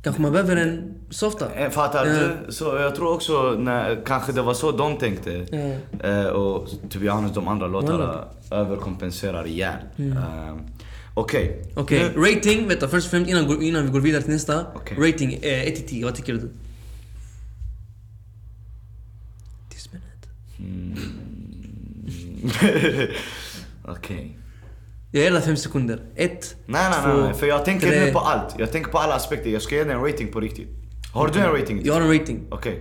Kanske 0.02 0.22
man 0.22 0.32
behöver 0.32 0.56
en 0.56 0.94
softa. 1.10 1.52
Eh, 1.54 1.70
Fattar 1.70 2.06
Ja. 2.06 2.12
du? 2.46 2.52
Så 2.52 2.64
jag 2.64 2.94
tror 2.94 3.14
också 3.14 3.50
när, 3.58 4.02
kanske 4.06 4.32
det 4.32 4.42
var 4.42 4.54
så 4.54 4.72
de 4.72 4.96
tänkte. 4.98 5.46
Ja. 5.50 6.08
Eh, 6.08 6.26
och 6.26 6.68
to 6.90 6.98
be 6.98 7.10
honest, 7.10 7.34
de 7.34 7.48
andra 7.48 7.66
låtarna 7.66 7.98
Wallah. 7.98 8.24
överkompenserar 8.50 9.46
ihjäl. 9.46 9.76
Eh, 9.98 10.56
Okej. 11.14 11.62
Okej, 11.76 12.10
Nu- 12.16 12.22
rating. 12.22 12.68
Vänta 12.68 12.88
först 12.88 13.06
och 13.06 13.10
främst 13.10 13.30
innan, 13.30 13.46
går- 13.46 13.62
innan 13.62 13.84
vi 13.84 13.90
går 13.90 14.00
vidare 14.00 14.22
till 14.22 14.32
nästa. 14.32 14.66
Okej. 14.74 14.96
Rating 15.12 15.32
eh, 15.42 15.62
1 15.68 15.76
till 15.76 15.88
10, 15.88 16.04
vad 16.04 16.14
tycker 16.14 16.32
du? 16.32 16.50
This 19.70 19.88
minute. 19.92 20.28
Okej. 23.84 24.38
Jag 25.14 25.32
dig 25.32 25.40
5 25.42 25.56
sekunder. 25.56 26.00
1, 26.16 26.56
Nej, 26.66 26.90
nej, 26.90 27.00
nej, 27.06 27.22
nej. 27.22 27.34
För 27.34 27.46
jag 27.46 27.64
tänker 27.64 27.86
tre. 27.88 28.04
nu 28.04 28.12
på 28.12 28.18
allt. 28.18 28.54
Jag 28.58 28.72
tänker 28.72 28.90
på 28.90 28.98
alla 28.98 29.14
aspekter. 29.14 29.50
Jag 29.50 29.62
ska 29.62 29.74
ge 29.74 29.84
den 29.84 29.96
en 29.96 30.04
rating 30.04 30.28
på 30.32 30.40
riktigt. 30.40 30.68
Har 31.14 31.28
du 31.28 31.40
en 31.40 31.52
rating? 31.52 31.80
Jag 31.84 31.94
har 31.94 32.00
en 32.00 32.18
rating. 32.18 32.40
Okej. 32.50 32.80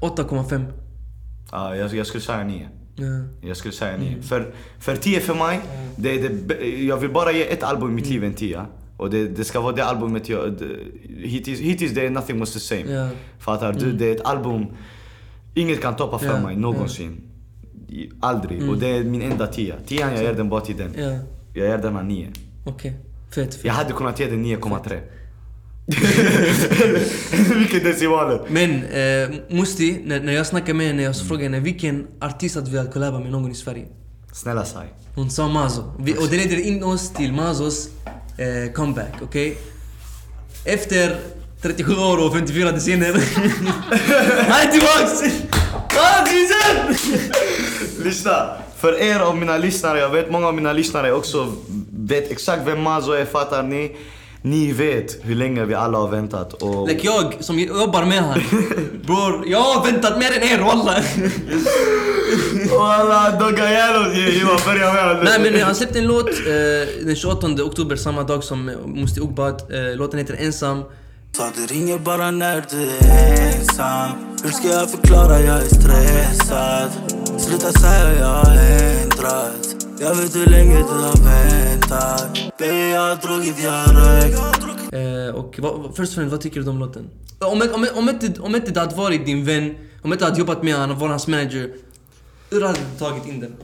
8,5. 0.00 0.64
Ja, 1.52 1.76
jag, 1.76 1.94
jag 1.94 2.06
skulle 2.06 2.22
säga 2.22 2.44
9. 2.44 2.68
Ja. 2.96 3.04
Jag 3.48 3.56
skulle 3.56 3.72
säga 3.74 3.96
9. 3.96 4.22
För, 4.22 4.54
för 4.78 4.96
10 4.96 5.20
för 5.20 5.34
mig, 5.34 5.60
det, 5.96 6.18
det, 6.28 6.66
jag 6.84 6.96
vill 6.96 7.10
bara 7.10 7.32
ge 7.32 7.52
ett 7.52 7.62
album 7.62 7.90
i 7.90 7.92
mitt 7.94 8.06
liv 8.08 8.24
en 8.24 8.34
10. 8.34 8.60
Och 8.96 9.10
det, 9.10 9.28
det 9.28 9.44
ska 9.44 9.60
vara 9.60 9.72
det 9.72 9.84
albumet 9.84 10.28
jag... 10.28 10.52
det- 10.52 11.28
Hittills, 11.28 11.60
hittills 11.60 11.92
det 11.92 12.06
är 12.06 12.10
Nothing 12.10 12.40
Was 12.40 12.52
The 12.52 12.60
Same. 12.60 12.92
Ja. 12.92 13.08
Fattar 13.38 13.72
du? 13.72 13.92
Det 13.92 14.06
är 14.10 14.14
ett 14.14 14.24
album... 14.26 14.66
Inget 15.54 15.80
kan 15.82 15.96
toppa 15.96 16.18
för 16.18 16.26
Ja, 16.26 16.38
mig 16.40 16.56
någonsin. 16.56 17.20
I- 17.88 18.10
Aldrig. 18.20 18.68
Och 18.70 18.78
det 18.78 18.86
är 18.88 19.04
min 19.04 19.22
enda 19.22 19.46
10. 19.46 19.74
10 19.86 20.00
jag 20.00 20.22
ger 20.22 20.34
den 20.34 20.48
bara 20.48 20.60
till 20.60 20.76
den. 20.76 20.94
Ja. 21.56 21.62
Jag 21.64 21.70
ger 21.70 21.78
den 21.78 21.96
en 21.96 22.08
9. 22.08 22.32
Okej. 22.64 22.96
Fett, 23.34 23.54
fett. 23.54 23.64
Jag 23.64 23.72
hade 23.72 23.92
kunnat 23.92 24.20
ge 24.20 24.26
den 24.26 24.44
9,3. 24.44 25.00
Vilken 27.58 27.84
decimaler. 27.84 28.40
Men 28.48 28.84
eh, 28.84 29.56
Musti, 29.56 30.00
när, 30.04 30.20
när 30.20 30.32
jag 30.32 30.46
snackade 30.46 30.74
med 30.74 30.86
henne, 30.86 31.02
jag 31.02 31.16
frågade 31.16 31.44
henne 31.44 31.60
vilken 31.60 32.06
artist 32.20 32.54
hade 32.54 32.70
vi 32.70 32.76
velat 32.76 32.92
kollaba 32.92 33.18
med 33.18 33.30
någon 33.32 33.50
i 33.50 33.54
Sverige. 33.54 33.86
Snälla 34.32 34.64
Sai. 34.64 34.86
Hon 35.14 35.30
sa 35.30 35.48
Mazo. 35.48 35.82
Vi, 35.98 36.12
och 36.16 36.28
det 36.30 36.36
leder 36.36 36.60
in 36.66 36.84
oss 36.84 37.10
till 37.10 37.32
Mazos 37.32 37.88
eh, 38.38 38.72
comeback, 38.72 39.14
okej? 39.22 39.58
Efter 40.64 41.16
37 41.62 41.92
år 41.92 42.26
och 42.26 42.32
54 42.34 42.72
decennier. 42.72 43.12
Han 44.50 44.60
är 44.60 44.72
tillbaks! 44.72 45.22
Lyssna! 48.04 48.56
För 48.78 49.00
er 49.02 49.20
av 49.20 49.36
mina 49.36 49.58
lyssnare, 49.58 49.98
jag 49.98 50.10
vet 50.10 50.30
många 50.30 50.46
av 50.46 50.54
mina 50.54 50.72
lyssnare 50.72 51.12
också 51.12 51.52
vet 51.90 52.30
exakt 52.30 52.62
vem 52.66 52.82
Mazo 52.82 53.12
är, 53.12 53.24
fattar 53.24 53.62
ni? 53.62 53.96
Ni 54.42 54.72
vet 54.72 55.18
hur 55.22 55.34
länge 55.34 55.64
vi 55.64 55.74
alla 55.74 55.98
har 55.98 56.08
väntat 56.08 56.52
och... 56.52 56.88
Like 56.88 57.06
jag 57.06 57.36
som 57.40 57.58
jobbar 57.58 58.04
med 58.04 58.22
han. 58.22 58.40
Bror, 59.06 59.44
jag 59.46 59.60
har 59.60 59.84
väntat 59.84 60.18
mer 60.18 60.32
än 60.36 60.42
er 60.42 60.58
walla. 60.58 60.94
Walla, 62.78 63.30
Dogga 63.30 63.70
Johan 64.40 64.60
börja 64.66 64.92
med 64.92 65.24
Nej 65.24 65.52
men 65.52 65.62
han 65.62 65.74
släppte 65.74 65.98
en 65.98 66.06
låt 66.06 66.28
eh, 66.28 67.04
den 67.06 67.16
28 67.16 67.46
oktober, 67.46 67.96
samma 67.96 68.22
dag 68.22 68.44
som 68.44 68.68
eh, 68.68 68.74
Musti 68.86 69.20
Ugbad. 69.20 69.62
Eh, 69.72 69.96
låten 69.96 70.18
heter 70.18 70.36
Ensam. 70.40 70.82
Så 71.36 71.42
du 71.56 71.74
ringer 71.74 71.98
bara 71.98 72.30
när 72.30 72.64
du 72.70 72.82
är 72.82 73.56
ensam 73.58 74.10
Hur 74.42 74.50
ska 74.50 74.68
jag 74.68 74.90
förklara 74.90 75.40
jag 75.40 75.56
är 75.56 75.68
stressad? 75.68 76.90
Sluta 77.38 77.72
säga 77.72 78.18
jag 78.18 78.45
Jag 80.00 80.14
vet 80.14 80.36
hur 80.36 80.46
länge 80.46 80.76
du 80.76 80.82
har 80.82 81.24
väntat 81.24 82.58
Baby 82.58 82.90
jag 82.90 83.00
har 83.00 83.16
druckit, 83.16 83.64
jag 83.64 83.72
har 83.72 83.94
rökt 83.94 84.66
Eh, 84.92 85.34
och 85.34 85.58
vad, 85.58 85.96
först 85.96 86.10
och 86.10 86.14
främst, 86.14 86.32
vad 86.32 86.40
tycker 86.40 86.60
du 86.60 86.70
om 86.70 86.78
låten? 86.78 87.10
Om, 87.38 87.62
om, 87.62 87.68
om, 87.74 87.86
om, 87.94 88.08
inte, 88.08 88.40
om 88.40 88.54
inte 88.54 88.70
det 88.70 88.80
hade 88.80 88.94
varit 88.94 89.26
din 89.26 89.44
vän, 89.44 89.74
om 90.02 90.12
inte 90.12 90.24
hade 90.24 90.38
jobbat 90.38 90.62
med 90.62 90.74
honom 90.74 90.98
varit 90.98 91.10
hans 91.10 91.28
manager. 91.28 91.70
Hur 92.50 92.62
hade 92.62 92.78
du 92.78 92.98
tagit 92.98 93.26
in 93.26 93.40
den? 93.40 93.56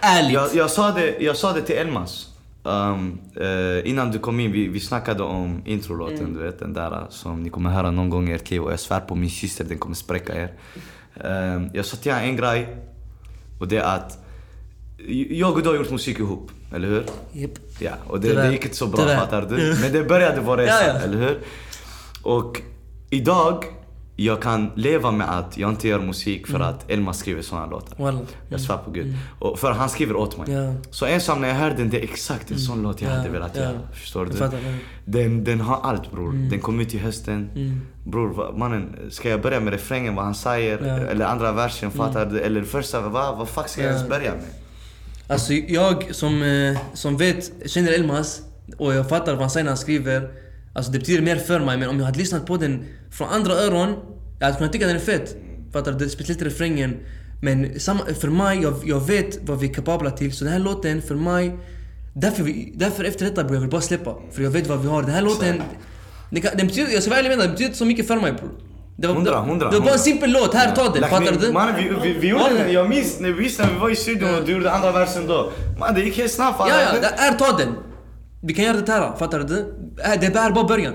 Ärligt. 0.00 0.32
Jag, 0.32 0.54
jag, 0.54 0.70
sa 0.70 0.92
det, 0.92 1.16
jag 1.20 1.36
sa 1.36 1.52
det 1.52 1.60
till 1.60 1.76
Elmas. 1.76 2.28
Um, 2.62 3.18
eh, 3.36 3.90
innan 3.90 4.10
du 4.10 4.18
kom 4.18 4.40
in, 4.40 4.52
vi, 4.52 4.68
vi 4.68 4.80
snackade 4.80 5.22
om 5.22 5.62
introlåten, 5.64 6.34
du 6.34 6.42
vet 6.42 6.58
den 6.58 6.72
där 6.72 6.92
uh, 6.92 7.08
som 7.08 7.42
ni 7.42 7.50
kommer 7.50 7.70
höra 7.70 7.90
någon 7.90 8.10
gång 8.10 8.28
i 8.28 8.32
ert 8.32 8.50
liv 8.50 8.62
och 8.62 8.72
jag 8.72 8.80
svär 8.80 9.00
på 9.00 9.14
min 9.14 9.30
syster, 9.30 9.64
den 9.64 9.78
kommer 9.78 9.96
spräcka 9.96 10.34
er. 10.34 10.52
Um, 11.14 11.70
jag 11.74 11.84
sa 11.84 11.96
till 11.96 12.12
honom 12.12 12.28
en 12.28 12.36
grej 12.36 12.76
och 13.60 13.68
det 13.68 13.76
är 13.76 13.96
att 13.96 14.25
jag 15.30 15.52
och 15.54 15.62
du 15.62 15.68
har 15.68 15.76
gjort 15.76 15.90
musik 15.90 16.18
ihop, 16.18 16.50
eller 16.74 16.88
hur? 16.88 17.04
Japp. 17.32 17.50
Ja, 17.78 17.90
och 18.06 18.20
det, 18.20 18.32
det 18.34 18.52
gick 18.52 18.64
inte 18.64 18.76
så 18.76 18.86
bra 18.86 19.00
Tyvärr. 19.00 19.16
fattar 19.16 19.42
du? 19.42 19.76
Men 19.80 19.92
det 19.92 20.04
började 20.04 20.40
vår 20.40 20.56
resa, 20.56 20.72
Ja, 20.86 20.92
ja. 20.94 21.00
eller 21.00 21.18
hur? 21.18 21.38
Och 22.22 22.60
idag, 23.10 23.64
jag 24.16 24.42
kan 24.42 24.70
leva 24.74 25.10
med 25.10 25.38
att 25.38 25.58
jag 25.58 25.70
inte 25.70 25.88
gör 25.88 26.00
musik 26.00 26.46
för 26.46 26.60
att 26.60 26.90
Elma 26.90 27.12
skriver 27.12 27.42
såna 27.42 27.66
låtar. 27.66 28.04
Walla. 28.04 28.20
Jag 28.48 28.60
svär 28.60 28.76
på 28.76 28.90
gud. 28.90 29.14
Och 29.38 29.58
för 29.58 29.72
han 29.72 29.88
skriver 29.88 30.16
åt 30.16 30.38
mig. 30.38 30.50
Ja. 30.56 30.74
Så 30.90 31.06
ensam 31.06 31.40
när 31.40 31.48
jag 31.48 31.54
hörde 31.54 31.74
den, 31.76 31.90
det 31.90 31.98
är 31.98 32.02
exakt 32.04 32.50
en 32.50 32.58
sån 32.58 32.82
låt 32.82 33.02
jag 33.02 33.10
Ja, 33.12 33.16
hade 33.16 33.28
velat 33.28 33.56
ja. 33.56 33.62
göra. 33.62 33.78
Förstår 33.94 34.26
du? 34.26 34.50
Den, 35.04 35.44
den 35.44 35.60
har 35.60 35.80
allt 35.82 36.10
bror. 36.12 36.30
Mm. 36.30 36.48
Den 36.48 36.60
kom 36.60 36.80
ut 36.80 36.94
i 36.94 36.98
hösten. 36.98 37.50
Bror, 38.04 38.28
vad- 38.28 38.58
mannen, 38.58 38.96
ska 39.10 39.28
jag 39.30 39.42
börja 39.42 39.60
med 39.60 39.72
refrängen, 39.72 40.14
vad 40.14 40.24
han 40.24 40.34
säger? 40.34 40.78
Mm. 40.78 41.08
Eller 41.08 41.24
andra 41.26 41.52
versen, 41.52 41.90
fattar 41.90 42.26
du? 42.26 42.40
Eller 42.40 42.62
första, 42.62 43.00
vad, 43.08 43.36
vad 43.38 43.48
fuck 43.48 43.68
ska 43.68 43.80
jag 43.82 43.90
Ja. 43.90 43.94
ens 43.96 44.08
börja 44.08 44.30
med? 44.32 44.44
Alltså 45.28 45.52
jag 45.52 46.14
som, 46.14 46.42
eh, 46.42 46.78
som 46.94 47.16
vet, 47.16 47.52
känner 47.66 47.92
Elmas 47.92 48.40
och 48.76 48.94
jag 48.94 49.08
fattar 49.08 49.32
vad 49.32 49.40
han 49.40 49.50
säger 49.50 49.64
när 49.64 49.70
han 49.70 49.78
skriver. 49.78 50.30
Alltså 50.72 50.92
det 50.92 50.98
betyder 50.98 51.22
mer 51.22 51.36
för 51.36 51.60
mig 51.60 51.76
men 51.78 51.88
om 51.88 51.98
jag 51.98 52.06
hade 52.06 52.18
lyssnat 52.18 52.46
på 52.46 52.56
den 52.56 52.84
från 53.10 53.28
andra 53.28 53.52
öron, 53.52 53.94
jag 54.38 54.46
hade 54.46 54.58
kunnat 54.58 54.72
tycka 54.72 54.86
den 54.86 54.96
är 54.96 55.00
fett. 55.00 55.36
Fattar 55.72 55.92
du? 55.92 56.08
Speciellt 56.08 56.42
refrängen. 56.42 56.96
Men 57.42 57.80
samma, 57.80 58.04
för 58.04 58.28
mig, 58.28 58.62
jag, 58.62 58.74
jag 58.84 59.06
vet 59.06 59.38
vad 59.42 59.60
vi 59.60 59.68
är 59.70 59.74
kapabla 59.74 60.10
till. 60.10 60.32
Så 60.32 60.44
den 60.44 60.52
här 60.52 60.60
låten 60.60 61.02
för 61.02 61.14
mig, 61.14 61.58
därför, 62.14 62.42
vi, 62.42 62.72
därför 62.76 63.04
efter 63.04 63.24
detta 63.24 63.44
bror 63.44 63.54
jag 63.54 63.60
vill 63.60 63.70
bara 63.70 63.80
släppa. 63.80 64.16
För 64.32 64.42
jag 64.42 64.50
vet 64.50 64.66
vad 64.66 64.82
vi 64.82 64.88
har. 64.88 65.02
Den 65.02 65.10
här 65.10 65.22
låten, 65.22 65.62
den, 66.30 66.42
kan, 66.42 66.56
den 66.56 66.66
betyder, 66.66 66.92
jag 66.92 67.02
ska 67.02 67.10
vara 67.10 67.20
ärlig 67.20 67.28
med 67.28 67.38
dig, 67.38 67.46
den 67.46 67.52
betyder 67.52 67.68
inte 67.68 67.78
så 67.78 67.84
mycket 67.84 68.06
för 68.06 68.16
mig 68.16 68.32
bror. 68.32 68.50
Det 68.98 69.06
var, 69.06 69.14
Hundra, 69.14 69.30
det, 69.30 69.36
hundra, 69.38 69.70
det 69.70 69.76
var 69.78 69.84
bara 69.84 69.92
en 69.92 69.98
simpel 69.98 70.32
låt, 70.32 70.54
här 70.54 70.74
ta 70.74 70.88
den, 70.88 71.02
fattar 71.02 71.32
du? 71.40 71.52
Mannen, 71.52 71.74
vi, 71.76 72.08
vi, 72.12 72.18
vi 72.18 72.28
gjorde 72.28 72.54
den, 72.58 72.72
jag 72.72 72.88
minns 72.88 73.20
när 73.20 73.28
vi, 73.28 73.42
visst, 73.42 73.58
när 73.58 73.68
vi 73.68 73.78
var 73.78 73.90
i 73.90 73.96
studion 73.96 74.34
och 74.34 74.44
du 74.44 74.52
gjorde 74.52 74.72
andra 74.72 74.92
versen 74.92 75.26
då. 75.26 75.50
Man, 75.78 75.94
det 75.94 76.00
gick 76.00 76.18
helt 76.18 76.32
snabbt. 76.32 76.60
Ja, 76.60 76.68
ja, 77.02 77.08
här 77.16 77.32
ta 77.34 77.56
den. 77.56 77.74
Vi 78.42 78.54
kan 78.54 78.64
göra 78.64 78.76
det 78.76 78.92
här, 78.92 79.12
fattar 79.18 79.38
du? 79.40 79.58
Äh, 80.04 80.20
Det 80.20 80.26
är 80.26 80.50
bara 80.50 80.64
början. 80.64 80.94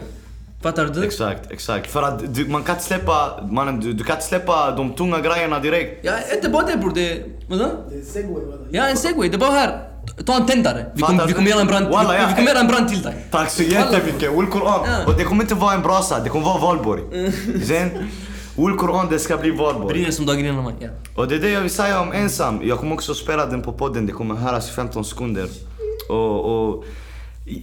Fattar 0.64 0.86
du? 0.86 1.06
Exakt, 1.06 1.52
exakt. 1.52 1.92
För 1.92 2.04
att 2.04 2.36
du, 2.36 2.46
man 2.48 2.64
kan 2.64 2.76
inte 2.76 2.86
släppa, 2.86 3.40
mannen, 3.52 3.80
du, 3.80 3.94
du 3.94 4.04
kan 4.04 4.16
inte 4.16 4.28
släppa 4.28 4.72
de 4.72 4.94
tunga 4.94 5.20
grejerna 5.20 5.60
direkt. 5.60 6.06
Ja, 6.06 6.14
inte 6.36 6.50
bara 6.50 6.66
det 6.66 6.78
bror, 6.78 6.92
det... 6.96 7.24
Vadå? 7.50 7.66
Det 7.90 7.96
är 7.98 8.02
segway 8.02 8.46
walla. 8.46 8.62
Ja, 8.72 8.88
en 8.88 8.98
segway. 8.98 9.30
Det 9.30 9.36
är 9.36 9.40
bara 9.40 9.52
här. 9.52 9.91
Ta 10.26 10.36
en 10.36 10.46
tändare. 10.46 10.86
Vi 10.96 11.04
vi 11.10 11.28
du? 11.28 11.34
kommer 11.34 11.50
göra 11.50 11.62
en 11.62 11.68
brand, 11.68 11.88
Walla, 11.88 12.12
vi, 12.12 12.18
ja. 12.18 12.28
vi 12.30 12.36
kommer 12.36 12.50
göra 12.50 12.60
en 12.60 12.68
brand 12.68 12.90
till 12.90 13.02
dig. 13.02 13.28
Tack 13.32 13.50
så 13.50 13.64
jättemycket. 13.64 14.32
Ul 14.32 14.46
Koran. 14.48 14.80
Ja. 14.86 15.06
Och 15.08 15.18
det 15.18 15.24
kommer 15.24 15.44
inte 15.44 15.56
vara 15.56 15.74
en 15.74 15.82
brasa, 15.82 16.20
det 16.20 16.30
kommer 16.30 16.46
vara 16.46 16.60
valborg. 16.60 17.02
Sen, 17.68 17.90
Ul 18.58 18.78
Koran, 18.78 19.08
det 19.10 19.20
ska 19.20 19.38
bli 19.38 19.52
valborg. 19.52 19.94
Brinner 19.94 20.12
som 20.12 20.26
dagen 20.26 20.40
innan 20.40 20.64
man... 20.64 20.74
Ja. 20.80 20.90
Och 21.16 21.28
det 21.28 21.36
är 21.36 21.40
det 21.40 21.50
jag 21.50 21.62
vill 21.62 21.70
säga 21.70 22.02
om 22.02 22.12
ensam. 22.12 22.60
Jag 22.64 22.80
kommer 22.80 22.94
också 22.94 23.14
spela 23.14 23.46
den 23.46 23.62
på 23.62 23.74
podden, 23.74 24.06
det 24.06 24.12
kommer 24.12 24.36
höras 24.36 24.70
i 24.70 24.72
15 24.74 25.06
sekunder. 25.06 25.48
Och, 26.10 26.70
och 26.70 26.86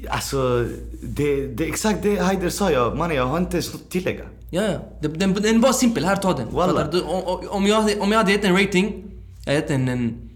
alltså, 0.08 0.66
det, 1.02 1.46
det 1.46 1.64
är 1.64 1.68
exakt 1.68 2.02
det 2.02 2.16
Haider 2.16 2.50
sa. 2.50 2.70
Jag, 2.70 2.96
man, 2.96 3.14
jag 3.14 3.26
har 3.26 3.38
inte 3.38 3.56
ens 3.56 3.72
något 3.72 3.82
att 3.82 3.90
tillägga. 3.90 4.24
Ja, 4.50 4.62
ja. 4.62 5.08
Den, 5.08 5.34
den, 5.34 5.60
bara 5.60 5.72
simpel. 5.72 6.04
Här, 6.04 6.16
ta 6.16 6.32
den. 6.32 6.48
Om, 6.48 7.40
om- 7.48 7.66
jag, 7.66 7.90
om 8.00 8.12
jag 8.12 8.18
hade 8.18 8.32
gett 8.32 8.44
en 8.44 8.56
rating, 8.58 9.04
jag 9.44 9.52
hade 9.52 9.60
gett 9.60 9.68
den 9.68 9.88
en, 9.88 10.27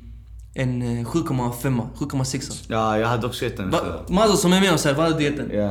en 0.54 0.82
eh, 0.82 1.04
7,5, 1.06 1.80
7,6. 1.98 2.64
Ja, 2.68 2.98
jag 2.98 3.08
hade 3.08 3.26
också 3.26 3.44
gett 3.44 3.56
den 3.56 3.74
en 3.74 4.14
Mazo 4.14 4.36
som 4.36 4.52
är 4.52 4.60
med 4.60 4.72
oss 4.72 4.84
här, 4.84 4.94
vad 4.94 5.04
hade 5.06 5.18
du 5.18 5.24
gett 5.24 5.36
den? 5.36 5.50
Ja. 5.58 5.70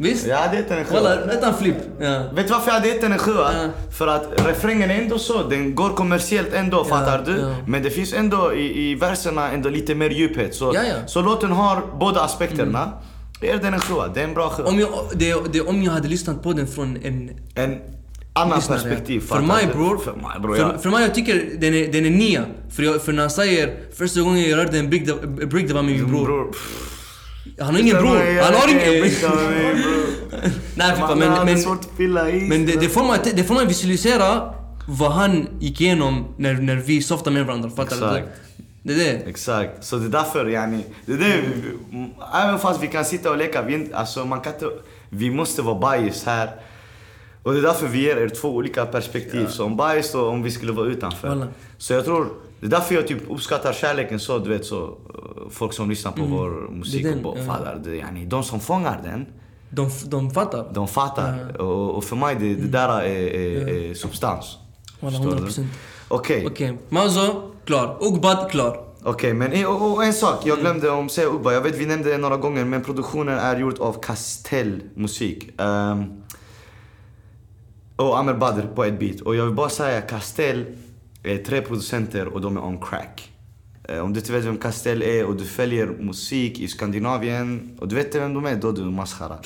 Visst? 0.00 0.26
Jag 0.26 0.36
hade 0.36 0.56
gett 0.56 0.68
den 0.68 0.78
en 0.78 0.84
Walla, 0.92 1.16
sjua. 1.16 1.26
rätta 1.26 1.48
en 1.48 1.54
flip. 1.54 1.76
Ja. 2.00 2.22
Vet 2.32 2.46
du 2.46 2.52
varför 2.52 2.68
jag 2.68 2.74
hade 2.74 2.88
gett 2.88 3.00
den 3.00 3.12
en 3.12 3.18
sjua? 3.18 3.50
Ja. 3.62 3.68
För 3.92 4.06
att 4.06 4.46
refrängen 4.46 4.90
är 4.90 4.94
ändå 5.02 5.18
så, 5.18 5.42
den 5.48 5.74
går 5.74 5.90
kommersiellt 5.90 6.52
ändå, 6.54 6.84
fattar 6.84 7.22
du? 7.26 7.38
ja. 7.40 7.54
Men 7.66 7.82
det 7.82 7.90
finns 7.90 8.12
ändå 8.12 8.54
i, 8.54 8.90
i 8.90 8.94
verserna 8.94 9.50
ändå 9.50 9.68
lite 9.68 9.94
mer 9.94 10.10
djuphet. 10.10 10.54
Så, 10.54 10.72
Ja, 10.74 10.80
ja. 10.84 10.94
så 11.06 11.22
låten 11.22 11.52
har 11.52 11.82
båda 12.00 12.20
aspekterna. 12.20 12.92
Jag 13.40 13.50
ger 13.50 13.62
den 13.62 13.74
en 13.74 13.80
sjua, 13.80 14.08
det 14.14 14.20
är 14.20 14.24
en 14.24 14.34
bra 14.34 14.50
sjua. 14.50 14.66
Om 14.68 14.78
jag, 14.78 14.88
det, 15.14 15.34
det, 15.52 15.60
om 15.60 15.82
jag 15.82 15.92
hade 15.92 16.08
lyssnat 16.08 16.42
på 16.42 16.52
den 16.52 16.66
från 16.66 16.96
en 17.02 17.30
En 17.54 17.78
lyssnare. 18.44 18.80
perspektiv, 18.80 19.20
För 19.20 19.40
mig 19.40 19.66
bror, 19.72 19.98
För 19.98 20.12
mig 20.12 20.40
bror, 20.40 20.56
för, 20.56 20.62
ja. 20.62 20.78
för 20.78 20.90
mig 20.90 21.02
jag 21.02 21.14
tycker 21.14 21.50
den 21.58 21.74
är, 21.74 21.92
den 21.92 22.06
är 22.06 22.10
nia. 22.10 22.44
För, 22.70 22.82
jag, 22.82 23.02
för 23.02 23.12
när 23.12 23.20
han 23.20 23.30
säger 23.30 23.76
första 23.96 24.20
gången 24.20 24.48
jag 24.50 24.58
rörde 24.58 24.78
en 24.78 24.90
brick, 24.90 25.06
det, 25.06 25.46
brick, 25.46 25.68
det 25.68 25.74
var 25.74 25.82
min 25.82 26.06
bror. 26.06 26.24
bror. 26.24 26.54
Han 27.60 27.74
har 27.74 27.80
ingen 27.80 27.96
bror, 27.96 28.42
han 28.42 28.54
har 28.54 28.68
ingen... 28.68 28.94
ingen... 28.94 29.12
Nej 30.74 30.94
Fippa, 30.94 31.14
Men, 31.14 31.32
men, 31.32 31.46
men, 31.46 32.48
men 32.48 32.66
det, 32.66 32.80
det, 32.80 32.88
får 32.88 33.04
man, 33.04 33.18
det 33.34 33.44
får 33.44 33.54
man 33.54 33.68
visualisera 33.68 34.54
vad 34.88 35.12
han 35.12 35.48
gick 35.60 35.80
igenom 35.80 36.34
när, 36.36 36.54
när 36.54 36.76
vi 36.76 37.02
softade 37.02 37.34
med 37.34 37.46
varandra. 37.46 37.70
Fattar 37.70 38.14
du? 38.14 38.22
Det 38.82 38.92
är 38.92 38.98
det. 38.98 39.30
Exakt, 39.30 39.84
så 39.84 39.96
det 39.96 40.06
är 40.06 40.08
därför 40.08 40.48
yani, 40.48 40.84
det 41.06 41.12
är 41.12 41.16
det, 41.16 41.42
även 42.34 42.58
fast 42.58 42.82
vi 42.82 42.86
kan 42.86 43.04
sitta 43.04 43.30
och 43.30 43.36
leka, 43.36 43.62
vi, 43.62 43.90
alltså 43.94 44.24
man 44.24 44.40
kan 44.40 44.52
inte, 44.52 44.66
vi 45.08 45.30
måste 45.30 45.62
vara 45.62 45.98
bias 45.98 46.24
här. 46.24 46.50
Och 47.48 47.54
det 47.54 47.60
är 47.60 47.62
därför 47.62 47.86
vi 47.86 48.02
ger 48.02 48.16
er 48.16 48.28
två 48.28 48.48
olika 48.48 48.86
perspektiv. 48.86 49.46
Så 49.46 49.64
om 49.64 49.76
bias 49.76 50.12
då, 50.12 50.26
om 50.28 50.42
vi 50.42 50.50
skulle 50.50 50.72
vara 50.72 50.86
utanför. 50.86 51.28
Walla. 51.28 51.46
Så 51.78 51.92
jag 51.92 52.04
tror, 52.04 52.28
det 52.60 52.66
är 52.66 52.70
därför 52.70 52.94
jag 52.94 53.06
typ 53.08 53.30
uppskattar 53.30 53.72
kärleken 53.72 54.20
så, 54.20 54.38
du 54.38 54.50
vet 54.50 54.66
så, 54.66 54.84
eh, 54.84 54.90
folk 55.50 55.72
som 55.72 55.90
lyssnar 55.90 56.12
på 56.12 56.24
vår 56.24 56.68
musik 56.70 57.00
Mm. 57.04 57.12
Det 57.12 57.20
är 57.20 57.22
den, 57.22 57.24
och 57.24 57.38
ja. 57.38 57.44
fattar. 57.52 57.80
Det, 57.84 57.96
yani, 57.96 58.24
de 58.26 58.42
som 58.44 58.60
fångar 58.60 59.00
den, 59.04 59.26
De, 59.70 59.90
de 60.06 60.30
fattar. 60.30 60.66
de 60.74 60.88
fattar. 60.88 61.60
Och, 61.60 61.96
och 61.96 62.04
för 62.04 62.16
mig, 62.16 62.36
det, 62.40 62.54
det 62.54 62.68
där 62.68 62.88
är, 62.88 63.04
är, 63.34 63.68
är 63.90 63.94
substans. 63.94 64.56
Du? 65.00 65.06
100%. 65.06 65.66
Okej. 66.08 66.46
Okej, 66.46 66.78
Mazo, 66.88 67.42
klar. 67.64 67.96
Ugbad, 68.00 68.50
klar. 68.50 68.80
Okej, 69.02 69.34
men 69.34 69.52
i- 69.52 69.64
och, 69.64 69.92
och 69.92 70.04
en 70.04 70.12
sak. 70.12 70.46
Jag 70.46 70.58
glömde 70.58 70.90
om 70.90 71.08
säga 71.08 71.28
Ubba. 71.28 71.52
Jag 71.52 71.60
vet 71.60 71.78
vi 71.78 71.86
nämnde 71.86 72.10
det 72.10 72.18
några 72.18 72.36
gånger, 72.36 72.64
men 72.64 72.82
produktionen 72.84 73.38
är 73.38 73.56
gjord 73.60 73.78
av 73.80 73.92
Castell 74.02 74.80
Musik. 74.94 75.60
Um, 75.60 76.22
och 77.98 78.18
Amer 78.18 78.34
Badr 78.34 78.66
på 78.74 78.84
ett 78.84 78.98
beat. 78.98 79.20
Och 79.20 79.36
jag 79.36 79.44
vill 79.44 79.54
bara 79.54 79.68
säga, 79.68 80.00
Castell 80.00 80.64
är 81.22 81.38
tre 81.38 81.60
producenter 81.60 82.26
och 82.28 82.40
de 82.40 82.56
är 82.56 82.64
on 82.64 82.80
crack. 82.80 83.32
Eh, 83.88 83.98
om 83.98 84.12
du 84.12 84.20
inte 84.20 84.32
vet 84.32 84.44
vem 84.44 84.56
Castell 84.56 85.02
är 85.02 85.24
och 85.24 85.36
du 85.36 85.44
följer 85.44 85.86
musik 85.86 86.60
i 86.60 86.68
Skandinavien 86.68 87.78
och 87.80 87.88
du 87.88 87.94
vet 87.94 88.14
vem 88.14 88.34
de 88.34 88.46
är, 88.46 88.56
då 88.56 88.68
är 88.68 88.72
du 88.72 88.84
maskhara. 88.84 89.38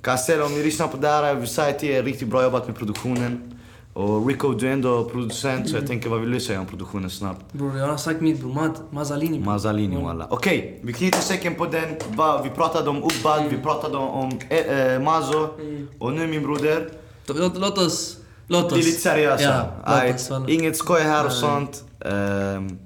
Castell, 0.00 0.42
om 0.42 0.52
ni 0.52 0.62
lyssnar 0.62 0.88
på 0.88 0.96
det 0.96 1.08
här, 1.08 1.26
jag 1.26 1.34
vill 1.34 1.48
säga 1.48 1.72
till 1.72 1.88
er, 1.88 2.02
riktigt 2.02 2.28
bra 2.28 2.42
jobbat 2.42 2.66
med 2.66 2.76
produktionen. 2.76 3.50
Och 3.92 4.26
Rico, 4.26 4.52
du 4.52 4.68
är 4.68 4.72
ändå 4.72 5.04
producent, 5.04 5.68
så 5.68 5.76
jag 5.76 5.86
tänker 5.86 6.10
vad 6.10 6.20
vill 6.20 6.30
du 6.30 6.40
säga 6.40 6.60
om 6.60 6.66
produktionen 6.66 7.10
snabbt? 7.10 7.52
Bror, 7.52 7.78
jag 7.78 7.86
har 7.86 7.96
sagt 7.96 8.20
mitt 8.20 8.40
bror. 8.40 8.72
Mazalini. 8.90 9.38
Mazzalini 9.38 9.96
walla. 9.96 10.26
Okej, 10.30 10.80
vi 10.82 10.92
knyter 10.92 11.18
säcken 11.18 11.54
på 11.54 11.66
den. 11.66 11.94
Vi 12.44 12.50
pratade 12.50 12.90
om 12.90 12.96
Ubbad, 12.96 13.44
vi 13.50 13.56
pratade 13.56 13.96
om 13.96 14.38
eh, 14.48 14.58
eh, 14.58 15.02
Mazo. 15.02 15.48
Och 15.98 16.12
nu 16.12 16.26
min 16.26 16.42
broder, 16.42 16.88
Låt, 17.26 17.58
låt 17.58 17.78
oss... 17.78 18.16
Låt 18.46 18.64
oss. 18.64 18.72
bli 18.72 18.82
lite 18.82 19.00
seriösa. 19.00 19.66
Ja. 20.28 20.48
Inget 20.48 20.76
skoj 20.76 21.00
här 21.00 21.26
och 21.26 21.32
sånt. 21.32 21.84
Ehm, 22.00 22.78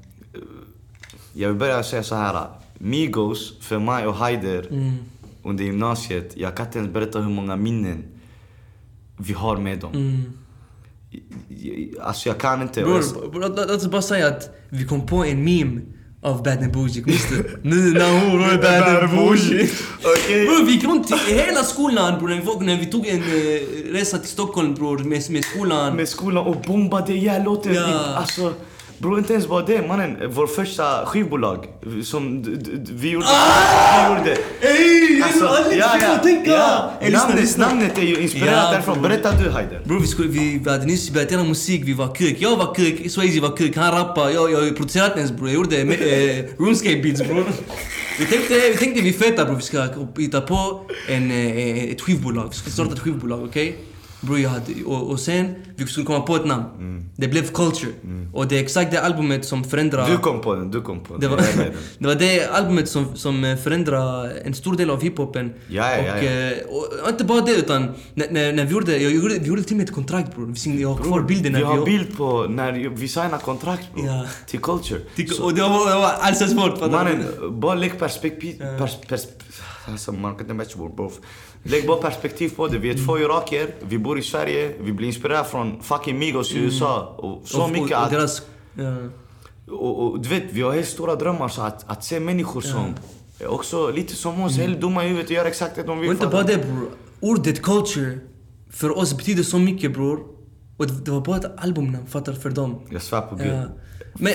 jag 1.33 1.49
vill 1.49 1.57
börja 1.59 1.83
säga 1.83 2.03
så 2.03 2.15
här. 2.15 2.47
Migos, 2.79 3.53
för 3.61 3.79
mig 3.79 4.07
och 4.07 4.15
Haider 4.15 4.67
Mm. 4.71 4.95
under 5.43 5.65
gymnasiet, 5.65 6.33
jag 6.37 6.57
kan 6.57 6.67
inte 6.67 6.79
ens 6.79 6.93
berätta 6.93 7.21
hur 7.21 7.31
många 7.31 7.57
minnen 7.57 8.05
vi 9.17 9.33
har 9.33 9.57
med 9.57 9.79
dem. 9.79 9.93
Mm. 9.95 10.33
Alltså 12.01 12.29
jag 12.29 12.39
kan 12.39 12.63
inte. 12.63 12.83
Bror, 12.83 13.41
låt 13.41 13.71
oss 13.71 13.87
bara 13.87 14.03
säga 14.03 14.29
att 14.29 14.51
vi 14.69 14.85
kom 14.87 15.07
på 15.07 15.25
en 15.25 15.45
meme 15.45 15.81
av 16.23 16.43
Bad 16.43 16.59
and 16.63 16.73
Bougie, 16.73 17.03
minns 17.07 17.29
du? 17.31 17.59
Nu 17.63 17.93
när 17.93 18.31
hon 18.31 18.43
är 18.43 18.57
Bad 18.59 19.03
and 19.05 19.17
Bougie. 19.17 19.71
Okej. 20.05 20.47
Bror 20.47 20.65
vi 20.67 20.73
gick 20.73 20.85
runt 20.85 21.11
i 21.29 21.35
hela 21.35 21.63
skolan 21.65 22.19
bror, 22.19 22.29
när 22.29 22.37
vi, 22.37 22.43
var- 22.47 22.61
när 22.61 22.77
vi 22.79 22.87
tog 22.87 23.07
en 23.07 23.17
eh, 23.23 23.93
resa 23.93 24.19
till 24.19 24.29
Stockholm 24.29 24.75
bror 24.75 24.99
med, 24.99 25.31
med 25.31 25.45
skolan. 25.45 25.97
Med 25.97 26.09
skolan 26.09 26.47
och 26.47 26.57
bombade 26.67 27.13
ihjäl 27.13 27.43
låten. 27.43 27.75
Ja. 27.75 28.15
Alltså, 28.17 28.53
bro 28.99 29.19
inte 29.19 29.33
ens 29.33 29.49
bara 29.49 29.63
det 29.63 29.89
mannen. 29.89 30.17
Vår 30.31 30.47
första 30.47 31.07
skivbolag 31.07 31.67
som 32.03 32.43
vi 32.91 33.11
gjorde. 33.11 33.27
Ah! 33.29 34.15
Vi 34.15 34.19
gjorde. 34.19 34.41
Ey! 34.61 35.23
Alltså, 35.23 35.45
ja, 35.73 35.99
ja, 36.01 36.93
ja. 37.01 37.11
Namnet, 37.11 37.57
namnet 37.57 37.99
är 37.99 38.03
ju 38.03 38.23
inspirerat 38.23 38.73
därifrån. 38.73 39.03
Berätta 39.03 39.33
du 39.33 39.51
Haider. 39.51 39.81
Bror 39.85 40.01
vi, 40.01 40.07
skulle, 40.07 40.29
vi, 40.29 40.61
vi 40.65 40.71
hade 40.71 40.87
nyss 40.87 41.11
börjat 41.11 41.31
göra 41.31 41.45
musik, 41.45 41.83
vi 41.85 41.93
var 41.93 42.15
kuk. 42.15 42.37
Jag 42.39 42.57
var 42.57 42.75
kuk, 42.75 43.11
Swayze 43.11 43.41
var 43.41 43.57
kuk, 43.57 43.77
han 43.77 43.93
rappade, 43.93 44.33
jag, 44.33 44.53
jag 44.53 44.77
producerade 44.77 45.09
inte 45.09 45.19
ens 45.19 45.33
bror. 45.33 45.49
Jag 45.49 45.55
gjorde 45.55 45.77
eh, 45.77 46.45
RuneScape 46.59 47.03
beats 47.03 47.23
bror. 47.23 47.45
Vi 48.19 48.27
tänkte, 48.27 48.55
vi 48.55 48.77
tänkte 48.77 49.01
vi 49.01 49.09
är 49.09 49.13
feta 49.13 49.45
bror, 49.45 49.57
vi 49.57 49.63
ska 49.63 49.89
hitta 50.19 50.41
på 50.41 50.81
en, 51.09 51.31
eh, 51.31 51.85
ett 51.85 52.01
skivbolag. 52.01 52.49
Vi 52.51 52.57
ska 52.57 52.71
starta 52.71 52.93
ett 52.93 52.99
skivbolag, 52.99 53.45
okej? 53.45 53.77
Bror 54.21 54.39
jag 54.39 54.51
hade, 54.51 54.85
och, 54.87 55.11
och 55.11 55.21
sen, 55.21 55.55
vi 55.77 55.87
skulle 55.87 56.07
komma 56.07 56.21
på 56.21 56.37
ett 56.37 56.47
namn. 56.47 56.65
Det 57.17 57.29
blev 57.29 57.43
Culture. 57.53 57.93
Och 58.33 58.47
det 58.49 58.59
är 58.59 58.63
exakt 58.63 58.91
det 58.91 59.01
albumet 59.01 59.45
som 59.45 59.65
förändrade... 59.65 60.13
Du 60.13 60.19
kom 60.19 60.41
på 60.41 60.55
den, 60.55 60.71
du 60.71 60.81
kom 60.81 61.01
på 61.01 61.13
den. 61.13 61.21
Det 61.21 61.29
var, 61.29 61.37
det 61.99 62.07
var 62.07 62.15
det 62.15 62.47
albumet 62.47 62.89
som, 62.89 63.17
som 63.17 63.45
eh, 63.45 63.57
förändrade 63.57 64.31
en 64.45 64.55
stor 64.55 64.77
del 64.77 64.91
av 64.91 65.03
hiphopen. 65.03 65.53
Ja, 65.69 65.97
ja, 65.97 65.99
och, 65.99 66.25
ja. 66.25 66.31
eh, 66.31 67.03
och 67.03 67.09
inte 67.09 67.25
bara 67.25 67.41
det 67.41 67.55
utan 67.55 67.89
när, 68.15 68.53
när, 68.53 68.65
vi 68.65 68.73
gjorde, 68.73 68.99
jag 68.99 69.13
gjorde, 69.13 69.39
vi 69.39 69.47
gjorde 69.47 69.63
till 69.63 69.73
och 69.73 69.77
med 69.77 69.89
ett 69.89 69.95
kontrakt 69.95 70.35
bror. 70.35 70.55
Jag 70.65 70.89
har 70.89 71.05
kvar 71.05 71.21
bilden 71.21 71.53
när 71.53 71.59
Vi 71.59 71.65
har 71.65 71.85
vi... 71.85 71.85
bild 71.85 72.17
på 72.17 72.47
när 72.49 72.73
vi 72.73 73.09
signade 73.09 73.39
kontrakt 73.45 73.95
bro. 73.95 74.07
Ja. 74.07 74.27
Till 74.47 74.61
Culture. 74.61 75.01
Tyck- 75.17 75.41
Och 75.41 75.55
det 75.55 75.63
var, 75.63 75.91
det 75.91 75.95
var 75.95 76.13
alls 76.21 76.39
svårt. 76.39 76.91
Mannen, 76.91 77.25
bara 77.51 77.75
lägg 77.75 77.99
perspektiv... 77.99 78.63
Pers, 78.79 78.97
pers, 79.09 79.27
alltså 79.91 80.13
man 80.13 80.33
kan 80.33 80.41
inte 80.41 80.55
matcha 80.55 80.75
vår 80.77 80.89
bro. 80.89 81.13
Lägg 81.63 81.87
bara 81.87 81.97
perspektiv 81.97 82.49
på 82.49 82.69
det. 82.69 82.79
Vi 82.79 82.91
är 82.91 83.07
två 83.07 83.19
irakier, 83.19 83.75
vi 83.81 83.99
bor 83.99 84.19
i 84.19 84.23
Sverige, 84.23 84.73
vi 84.81 84.93
blir 84.93 85.07
inspirerade 85.07 85.49
från 85.49 85.83
fucking 85.83 86.19
Migos 86.19 86.53
i 86.53 86.59
USA. 86.59 87.15
Och 87.19 87.49
så 87.49 87.69
mycket 87.69 87.99
att... 87.99 88.11
deras. 88.11 88.43
Och, 89.71 90.03
och 90.03 90.21
du 90.21 90.29
vet, 90.29 90.45
vi 90.51 90.63
har 90.63 90.73
helt 90.73 90.89
stora 90.89 91.15
drömmar 91.15 91.49
så 91.49 91.63
att, 91.63 91.91
att 91.91 92.05
se 92.05 92.21
människor 92.21 92.61
som 92.61 92.95
också 93.47 93.91
lite 93.91 94.15
som 94.15 94.43
oss, 94.43 94.57
helt 94.57 94.81
dumma 94.81 95.05
i 95.05 95.09
huvudet 95.09 95.27
och 95.27 95.37
gör 95.37 95.45
exakt 95.45 95.77
det 95.77 95.83
de 95.83 95.99
vill. 95.99 96.09
Och 96.09 96.15
inte 96.15 96.27
bara 96.27 96.43
det 96.43 96.57
bror. 96.57 96.89
Ordet 97.21 97.63
culture 97.63 98.19
för 98.71 98.99
oss 98.99 99.17
betyder 99.17 99.43
så 99.43 99.59
mycket 99.59 99.93
bror. 99.93 100.21
Och 100.77 100.87
det, 100.87 101.11
var 101.11 101.21
bara 101.21 101.37
ett 101.37 101.59
albumnamn, 101.59 102.07
fattar 102.07 102.33
för 102.33 102.51
dem. 102.51 102.81
Jag 102.91 103.03
svär 103.03 103.21
på 103.21 103.37
Gud. 103.37 103.63
Men, 104.15 104.33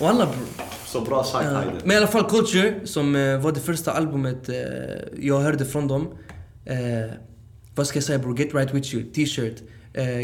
och 0.00 0.08
alla 0.08 0.26
bror. 0.26 0.66
Så 0.92 1.00
bra 1.00 1.24
sagt 1.24 1.44
Ja. 1.52 1.62
Men 1.84 1.92
i 1.92 1.96
alla 1.96 2.06
fall 2.06 2.24
Culture, 2.30 2.74
som 2.84 3.16
eh, 3.16 3.38
var 3.40 3.52
det 3.52 3.60
första 3.60 3.92
albumet 3.92 4.48
eh, 4.48 4.54
jag 5.20 5.40
hörde 5.40 5.64
från 5.64 5.88
dem. 5.88 6.08
Eh, 6.64 6.76
vad 7.74 7.86
ska 7.86 7.96
jag 7.96 8.04
säga 8.04 8.18
bror? 8.18 8.38
Get 8.38 8.54
right 8.54 8.74
with 8.74 8.94
you, 8.94 9.04
t-shirt. 9.12 9.56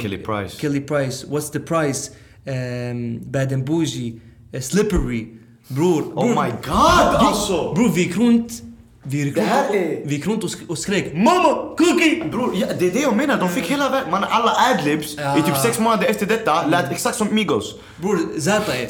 Kelly 0.03 0.19
Price. 0.19 0.57
Kelly 0.61 0.81
Price, 0.81 1.27
What's 1.27 1.51
the 1.53 1.61
price? 1.61 2.11
Bad 3.21 3.53
and 3.53 3.65
Bougie, 3.65 4.21
Slippery. 4.61 5.27
Bror, 5.69 6.03
Oh 6.03 6.15
bror, 6.15 6.45
my 6.45 6.51
god 6.51 7.15
alltså! 7.15 7.75
bror 7.75 7.89
vi 7.95 8.03
gick 8.03 8.17
runt, 8.17 8.63
vi 9.03 9.25
gick 9.25 9.37
runt, 9.37 9.49
och, 9.69 9.77
är- 9.77 10.03
vi 10.07 10.15
gick 10.15 10.27
runt 10.27 10.45
och, 10.45 10.51
sk- 10.51 10.69
och 10.69 10.79
skrek 10.79 11.13
Mamma, 11.15 11.77
cookie! 11.79 12.25
Bror, 12.31 12.55
ja, 12.61 12.67
det 12.79 12.87
är 12.87 12.91
det 12.91 13.01
jag 13.01 13.17
menar. 13.17 13.39
De 13.41 13.49
fick 13.49 13.65
hela 13.65 13.89
världen. 13.91 14.11
Man, 14.11 14.25
alla 14.25 14.53
adlibs 14.75 15.17
Ja. 15.19 15.39
i 15.39 15.43
typ 15.43 15.57
sex 15.57 15.79
månader 15.79 16.05
efter 16.09 16.27
detta 16.27 16.67
lät 16.67 16.93
exakt 16.93 17.17
som 17.17 17.35
Migos. 17.35 17.75
Bror, 18.01 18.19
Zäta 18.41 18.77
är 18.77 18.89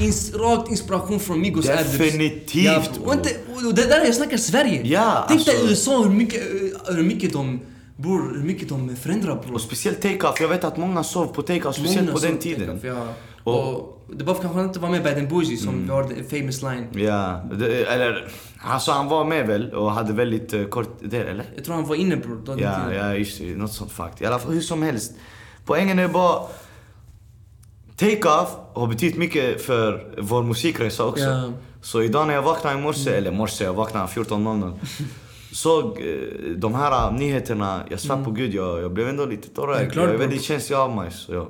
ins 0.00 0.34
rakt 0.34 0.70
inspiration 0.70 1.20
från 1.20 1.40
Migos 1.40 1.68
adlibs. 1.68 1.92
Definitivt, 1.98 2.54
Ja, 2.64 2.82
och, 3.04 3.12
inte, 3.14 3.30
och 3.66 3.74
det 3.74 3.82
där 3.88 4.04
jag 4.04 4.14
snackar 4.14 4.36
Sverige. 4.36 4.80
Ja, 4.84 5.24
Tänk 5.28 5.46
dig 5.46 5.54
alltså- 5.54 5.68
USA 5.70 6.02
hur 6.02 6.10
mycket, 6.10 6.40
eh, 6.88 6.94
hur 6.94 7.02
mycket 7.02 7.32
de, 7.32 7.60
bror, 7.96 8.34
hur 8.36 8.44
mycket 8.44 8.68
de 8.68 8.96
förändrar 8.96 9.42
bror. 9.42 9.54
Och 9.54 9.60
speciellt 9.60 10.02
take-off. 10.02 10.40
Jag 10.40 10.48
vet 10.48 10.64
att 10.64 10.76
många 10.76 11.04
sov 11.04 11.26
på 11.26 11.42
take-off, 11.42 11.74
speciellt 11.74 12.06
Många 12.06 12.12
på 12.20 12.26
den 12.26 12.38
tiden. 12.38 12.80
Ja. 12.82 13.08
Och- 13.44 13.68
Och, 13.74 13.92
det 14.16 14.24
var 14.24 14.34
kanske 14.34 14.60
inte 14.60 14.78
var 14.78 14.88
med 14.90 15.02
Bad 15.02 15.18
and 15.18 15.28
Bougie 15.28 15.56
som 15.56 15.82
vi 15.84 15.90
har 15.90 16.04
the 16.04 16.38
famous 16.38 16.62
line. 16.62 16.86
Ja, 17.06 17.44
det, 17.58 17.84
eller... 17.84 18.28
Alltså 18.58 18.90
han 18.92 19.08
var 19.08 19.24
med 19.24 19.46
väl 19.46 19.72
och 19.72 19.92
hade 19.92 20.12
väldigt 20.12 20.54
uh, 20.54 20.66
kort... 20.66 20.98
Det, 21.02 21.16
eller? 21.18 21.44
Jag 21.56 21.64
tror 21.64 21.74
han 21.74 21.86
var 21.86 21.96
inne 21.96 22.16
bror. 22.16 22.42
den 22.46 22.58
Ja, 22.58 22.92
ja, 22.94 23.14
just 23.14 23.38
det. 23.38 23.44
Något 23.56 23.72
sånt 23.72 23.92
fakt. 23.92 24.22
I 24.22 24.26
alla 24.26 24.38
fall, 24.38 24.52
hur 24.52 24.60
som 24.60 24.82
helst. 24.82 25.12
Poängen 25.64 25.98
är 25.98 26.08
bara... 26.08 26.42
Take-off 27.96 28.48
har 28.74 28.86
betytt 28.86 29.16
mycket 29.16 29.62
för 29.62 30.14
vår 30.18 30.42
musikresa 30.42 31.04
också. 31.04 31.24
Ja. 31.24 31.52
Så 31.82 32.02
idag 32.02 32.26
när 32.26 32.34
jag 32.34 32.42
vaknade 32.42 32.78
i 32.78 32.82
morse, 32.82 33.10
eller 33.10 33.30
morse, 33.32 33.64
jag 33.64 33.74
vaknade 33.74 34.06
14.00. 34.06 34.78
Såg 35.52 35.84
eh, 36.00 36.50
de 36.56 36.74
här 36.74 37.10
nyheterna, 37.12 37.84
jag 37.90 38.00
svär 38.00 38.24
på 38.24 38.30
gud, 38.30 38.54
jag, 38.54 38.82
jag 38.82 38.92
blev 38.92 39.08
ändå 39.08 39.24
lite 39.26 39.48
tårögd. 39.48 39.92
klart, 39.92 40.04
Jag 40.06 40.14
är 40.14 40.18
väldigt 40.18 40.42
känslig 40.42 40.76
av 40.76 40.96
mig. 40.96 41.10
Så 41.12 41.32
jag, 41.34 41.48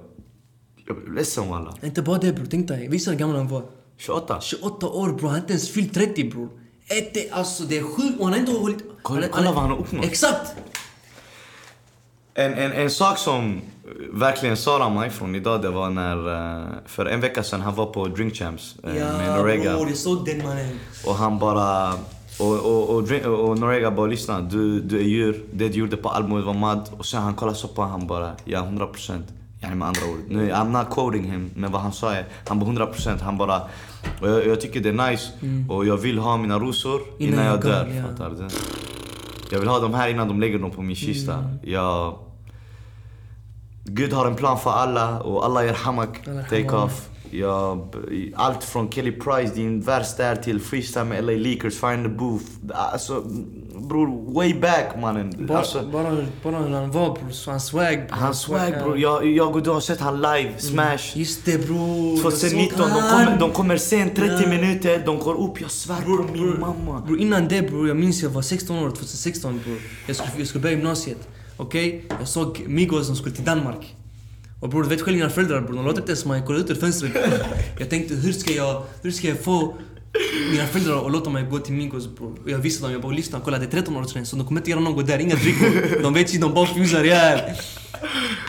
jag 0.86 0.96
blev 0.96 1.12
ledsen 1.14 1.48
walla. 1.48 1.74
Inte 1.82 2.02
bara 2.02 2.18
det 2.18 2.32
bror, 2.32 2.46
tänk 2.50 2.68
dig. 2.68 2.88
Visa 2.88 3.10
hur 3.10 3.18
gammal 3.18 3.36
han 3.36 3.48
var. 3.48 3.62
28. 3.96 4.40
28 4.40 4.86
år 4.88 5.08
bror, 5.08 5.20
han 5.20 5.30
har 5.30 5.36
inte 5.38 5.52
ens 5.52 5.70
fyllt 5.70 5.94
30 5.94 6.30
bror. 6.30 6.48
Alltså 7.30 7.62
det 7.64 7.78
är 7.78 7.82
sjukt 7.82 8.18
och 8.18 8.24
han 8.24 8.32
har 8.32 8.40
ändå 8.40 8.52
hållit... 8.52 8.84
Kolla- 9.02 9.28
kolla 9.30 9.52
vad 9.52 9.62
han 9.62 9.70
har 9.70 9.78
uppnått. 9.78 10.04
Exakt! 10.04 10.52
En, 12.34 12.54
en, 12.54 12.72
en 12.72 12.90
sak 12.90 13.18
som 13.18 13.52
eh, 13.54 13.60
verkligen 14.12 14.56
sårar 14.56 14.90
mig 14.90 15.10
från 15.10 15.34
idag, 15.34 15.62
det 15.62 15.70
var 15.70 15.90
när... 15.90 16.18
eh, 16.62 16.68
För 16.86 17.06
en 17.06 17.20
vecka 17.20 17.42
sedan, 17.42 17.60
han 17.60 17.74
var 17.74 17.86
på 17.86 18.06
Drink 18.06 18.34
Champs 18.34 18.76
eh, 18.84 18.92
med 18.92 19.02
Ja 19.28 19.36
Norega. 19.36 19.74
bror, 19.76 19.88
jag 19.88 19.96
såg 19.96 20.24
den 20.24 20.38
mannen. 20.42 20.78
Och 21.06 21.14
han 21.14 21.38
bara... 21.38 21.92
Och, 22.40 22.52
och, 22.54 22.94
och, 22.94 23.02
Drink- 23.02 23.26
och 23.26 23.58
Norega 23.58 23.90
bara 23.90 24.06
lyssna, 24.06 24.40
du, 24.40 24.80
du 24.80 24.98
är 24.98 25.02
djur, 25.04 25.44
det 25.52 25.68
du 25.68 25.78
gjorde 25.78 25.96
på 25.96 26.08
albumet 26.08 26.44
var 26.44 26.54
mad. 26.54 26.88
Och 26.98 27.06
sen 27.06 27.22
han 27.22 27.34
kollade 27.34 27.58
så 27.58 27.68
på 27.68 27.82
han 27.82 28.06
bara, 28.06 28.32
ja 28.44 28.58
100 28.64 28.86
procent. 28.86 29.26
Yani 29.62 29.74
med 29.74 29.88
andra 29.88 30.00
ord. 30.12 30.18
Nu, 30.28 30.50
I'm 30.52 30.78
not 30.78 30.90
quoting 30.94 31.24
him, 31.24 31.50
men 31.54 31.72
vad 31.72 31.80
han 31.82 31.92
sa 31.92 32.12
är, 32.14 32.24
han 32.48 32.58
bara 32.58 32.64
100 32.66 32.86
procent. 32.86 33.20
Han 33.20 33.38
bara, 33.38 33.60
och 34.20 34.28
jag, 34.28 34.46
jag 34.46 34.60
tycker 34.60 34.80
det 34.80 34.88
är 34.88 35.10
nice 35.10 35.32
och 35.68 35.86
jag 35.86 35.96
vill 35.96 36.18
ha 36.18 36.36
mina 36.36 36.58
rosor 36.58 37.00
innan, 37.18 37.32
Innan 37.32 37.44
jag 37.46 37.54
jag 37.54 37.62
dör. 37.62 37.86
ja. 37.96 38.02
Fattar 38.02 38.30
du? 38.30 38.48
Jag 39.50 39.58
vill 39.60 39.68
ha 39.68 39.80
dem 39.80 39.94
här 39.94 40.08
innan 40.08 40.28
de 40.28 40.40
lägger 40.40 40.58
dem 40.58 40.70
på 40.70 40.82
min 40.82 40.96
kista. 40.96 41.44
Jag... 41.62 42.18
Gud 43.88 44.12
har 44.12 44.26
en 44.26 44.34
plan 44.36 44.58
för 44.60 44.70
alla 44.70 45.20
och 45.20 45.44
alla 45.44 45.60
Allah 45.60 45.72
take 46.44 46.56
yarhamah. 46.56 46.84
off. 46.84 47.08
Jag, 47.30 47.94
allt 48.36 48.64
från 48.64 48.92
Kelly 48.92 49.12
Price, 49.12 49.54
din 49.54 49.80
vers 49.80 50.16
där 50.16 50.36
till 50.36 50.60
freestyle 50.60 51.04
med 51.04 51.24
LA 51.24 51.32
Leakers, 51.32 51.74
Find 51.80 52.04
the 52.04 52.08
Booth. 52.08 52.44
Alltså 52.74 53.20
bror, 53.88 54.34
way 54.34 54.54
back 54.60 54.96
mannen. 55.00 55.46
Bara, 55.48 55.58
Alltså, 55.58 55.82
bara, 55.92 56.16
bara 56.44 56.56
hur 56.58 56.74
han 56.74 56.90
var 56.90 57.14
bror, 57.14 57.30
så 57.30 57.50
han 57.50 57.60
swag. 57.60 57.96
bror. 57.96 58.16
han 58.16 58.34
swag 58.34 58.72
Ja. 58.74 58.82
bror. 58.84 58.98
Jag, 58.98 59.26
jag 59.26 59.56
och 59.56 59.62
du 59.62 59.70
har 59.70 59.80
sett 59.80 60.00
han 60.00 60.16
live, 60.22 60.52
smash. 60.58 60.98
Just 61.14 61.44
det 61.44 61.66
bror. 61.66 62.22
2019, 62.22 62.80
jag 62.80 62.88
de 62.88 63.10
kommer, 63.10 63.38
de 63.40 63.50
kommer 63.50 63.76
sen 63.76 64.10
30 64.14 64.42
Ja. 64.42 64.48
minuter, 64.48 65.02
de 65.06 65.18
går 65.18 65.34
upp, 65.34 65.60
jag 65.60 65.70
svär 65.70 66.02
på 66.02 66.32
min 66.32 66.60
mamma. 66.60 67.00
Bror 67.06 67.18
innan 67.20 67.48
det 67.48 67.62
bror, 67.70 67.88
jag 67.88 67.96
minns 67.96 68.22
jag 68.22 68.30
var 68.30 68.42
16 68.42 68.78
år, 68.78 68.90
2016 68.90 69.60
bror. 69.64 69.78
Jag 70.06 70.16
skulle, 70.16 70.32
jag 70.38 70.46
skulle 70.46 70.62
börja 70.62 70.76
gymnasiet. 70.76 71.28
Okej? 71.56 72.04
Jag 72.18 72.28
såg 72.28 72.64
Migos 72.66 73.06
som 73.06 73.16
skulle 73.16 73.34
till 73.34 73.44
Danmark. 73.44 73.94
Och 74.60 74.68
bror 74.68 74.82
du 74.82 74.88
vet 74.88 75.00
själv 75.00 75.16
mina 75.16 75.30
föräldrar 75.30 75.60
bror, 75.60 75.76
de 75.76 75.84
låter 75.84 76.00
inte 76.00 76.12
ens 76.12 76.24
mig 76.24 76.42
kolla 76.46 76.58
ut 76.58 76.70
ur 76.70 76.74
fönstret. 76.74 77.12
Jag 77.78 77.90
tänkte 77.90 78.14
hur 78.14 78.32
ska 78.32 78.52
jag, 78.52 78.82
hur 79.02 79.10
ska 79.10 79.28
jag 79.28 79.40
få 79.40 79.76
mina 80.50 80.66
föräldrar 80.66 81.06
att 81.06 81.12
låta 81.12 81.30
mig 81.30 81.46
gå 81.50 81.58
till 81.58 81.74
Migos 81.74 82.16
bror. 82.16 82.38
Och 82.44 82.50
jag 82.50 82.58
visste 82.58 82.82
dem, 82.82 82.92
jag 82.92 83.02
bara 83.02 83.12
lyssna, 83.12 83.40
kolla 83.44 83.58
det 83.58 83.64
är 83.64 83.70
13 83.70 83.96
årsgräns 83.96 84.28
så 84.28 84.36
de 84.36 84.46
kommer 84.46 84.60
inte 84.60 84.70
göra 84.70 84.80
något 84.80 85.06
där, 85.06 85.18
inga 85.18 85.34
drickor. 85.34 86.02
De 86.02 86.14
vet 86.14 86.34
inte, 86.34 86.46
de 86.46 86.54
bara 86.54 86.66
fusar 86.66 87.04
ihjäl. 87.04 87.40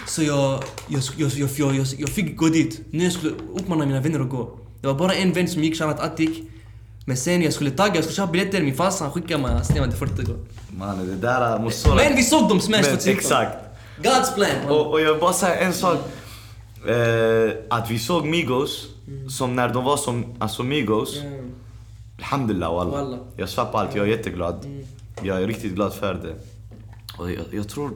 Så 0.08 0.24
jag, 0.24 0.64
jag, 0.88 1.02
jag, 1.18 1.32
jag, 1.32 1.50
jag, 1.58 1.76
jag, 1.76 1.88
jag 1.98 2.10
fick 2.10 2.38
gå 2.38 2.48
dit. 2.48 2.82
Nu 2.92 3.04
jag 3.04 3.14
skulle 3.14 3.34
uppmana 3.54 3.86
mina 3.86 4.02
vänner 4.02 4.20
att 4.20 4.30
gå. 4.30 4.60
Det 4.82 4.88
var 4.88 4.94
bara 4.94 5.14
en 5.14 5.34
vän 5.34 5.48
som 5.48 5.64
gick, 5.64 5.78
shoutout 5.78 6.00
Attic. 6.00 6.30
Men 7.08 7.18
sen 7.18 7.42
jag 7.42 7.54
skulle 7.54 7.72
tagga, 7.72 7.96
jag 7.96 8.04
skulle 8.04 8.16
köpa 8.16 8.32
biljetter, 8.32 8.62
min 8.62 8.76
farsa 8.76 9.04
han 9.04 9.14
skickade 9.14 9.42
mig, 9.42 9.52
han 9.52 9.66
snävade 9.66 9.92
till 9.92 10.00
Fortigo. 10.00 10.36
Mannen 10.70 11.08
det 11.08 11.16
där 11.16 11.60
måste 11.60 11.96
Men 11.96 12.16
vi 12.16 12.24
såg 12.24 12.50
dem 12.50 12.60
smash 12.60 12.82
Men 12.82 12.84
2016. 12.84 13.14
Exakt. 13.14 13.58
God's 13.98 14.36
plan. 14.36 14.72
Och, 14.72 14.92
och 14.92 15.02
jag 15.02 15.12
vill 15.12 15.22
bara 15.22 15.34
säga 15.34 15.56
en 15.56 15.74
sak. 15.74 15.98
Eh, 16.88 17.52
att 17.70 17.92
vi 17.92 18.00
såg 18.00 18.26
Migos, 18.26 18.88
som 19.30 19.56
när 19.56 19.70
de 19.74 19.84
var 19.84 19.98
som 19.98 20.26
alltså 20.40 20.64
Migos. 20.64 21.22
Mm. 21.22 21.52
Alhamdulillah 22.18 22.74
wallah. 22.74 23.04
Wallah. 23.04 23.20
Jag 23.38 23.50
svär 23.50 23.66
på 23.66 23.78
allt, 23.78 23.96
jag 23.96 24.06
är 24.08 24.12
jätteglad. 24.12 24.66
Jag 25.22 25.44
är 25.44 25.48
riktigt 25.48 25.76
glad 25.76 25.94
för 25.94 26.14
det. 26.14 26.36
Och 27.18 27.32
jag, 27.32 27.46
jag 27.52 27.70
tror... 27.70 27.92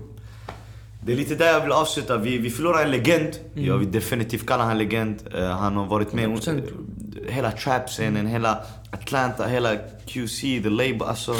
Det 1.05 1.11
är 1.11 1.15
lite 1.15 1.35
där 1.35 1.47
jag 1.47 1.61
vill 1.61 1.71
avsluta. 1.71 2.17
Vi, 2.17 2.37
vi 2.37 2.49
förlorar 2.49 2.83
en 2.83 2.91
legend. 2.91 3.31
Jag 3.53 3.77
vill 3.77 3.91
definitivt 3.91 4.45
kalla 4.45 4.63
han 4.63 4.77
legend. 4.77 5.23
Eh, 5.35 5.49
han 5.49 5.75
har 5.75 5.85
varit 5.85 6.13
med 6.13 6.29
100%. 6.29 6.61
Hela 7.29 7.51
trap-scenen, 7.51 8.27
hela 8.27 8.63
Atlanta, 8.91 9.47
hela 9.47 9.75
QC, 10.05 10.41
the 10.63 10.69
label. 10.69 11.01
Alltså... 11.07 11.35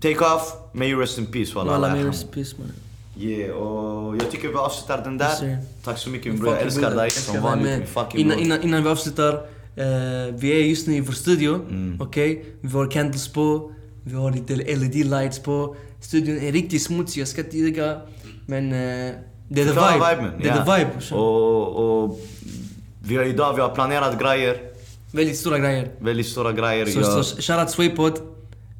Take 0.00 0.20
off, 0.20 0.52
may 0.72 0.88
you 0.90 1.00
rest 1.00 1.18
in 1.18 1.26
peace. 1.26 1.54
wallah. 1.54 1.74
Alla 1.74 1.86
Allah 1.86 1.96
med 1.96 1.98
yarham. 2.04 2.12
respect 2.12 2.58
man. 2.58 2.72
Yeah, 3.18 3.50
och 3.56 4.16
jag 4.16 4.30
tycker 4.30 4.48
vi 4.48 4.54
avslutar 4.54 5.04
den 5.04 5.18
där. 5.18 5.44
Yes. 5.44 5.64
Tack 5.84 5.98
så 5.98 6.10
mycket 6.10 6.32
min 6.32 6.40
bror, 6.42 6.52
jag 6.54 6.62
älskar 6.62 6.90
dig 6.96 7.10
som 7.10 7.42
vanligt. 7.42 7.82
innan, 8.14 8.38
innan, 8.38 8.62
innan 8.62 8.82
vi 8.82 8.88
avslutar, 8.88 9.32
eh, 9.76 10.34
vi 10.34 10.50
är 10.62 10.64
just 10.66 10.86
nu 10.86 10.94
i 10.96 11.00
vår 11.00 11.12
studio, 11.12 11.54
Mm. 11.54 12.00
okej? 12.00 12.44
Vi 12.60 12.68
har 12.68 12.90
candles 12.90 13.28
på, 13.28 13.72
vi 14.04 14.14
har 14.14 14.30
lite 14.30 14.54
LED-lights 14.56 15.38
på. 15.42 15.76
Studion 16.00 16.38
är 16.38 16.52
riktigt 16.52 16.82
smutsig, 16.82 17.20
jag 17.20 17.28
ska 17.28 17.40
inte 17.44 17.56
ljuga. 17.58 18.00
Men 18.46 18.72
eh, 18.72 19.14
det 19.48 19.60
är 19.60 19.64
the 19.64 19.70
vibe. 19.72 20.16
viben, 20.16 20.32
Det 20.42 20.48
är 20.48 20.56
ja. 20.56 20.64
the 20.64 20.78
vibe. 20.84 21.16
Och, 21.16 22.02
och 22.04 22.20
vi 23.06 23.16
har 23.16 23.24
idag 23.24 23.54
vi 23.54 23.60
har 23.60 23.74
planerat 23.74 24.18
grejer, 24.20 24.60
Väldigt 25.12 25.38
stora 25.38 25.58
grejer. 25.58 25.88
väldigt 26.00 26.26
stora 26.26 26.52
grejer. 26.52 26.86
Så, 26.86 27.00
Jag, 27.00 27.24
så 27.24 27.42
shoutout 27.42 27.70
Swaypod. 27.70 28.12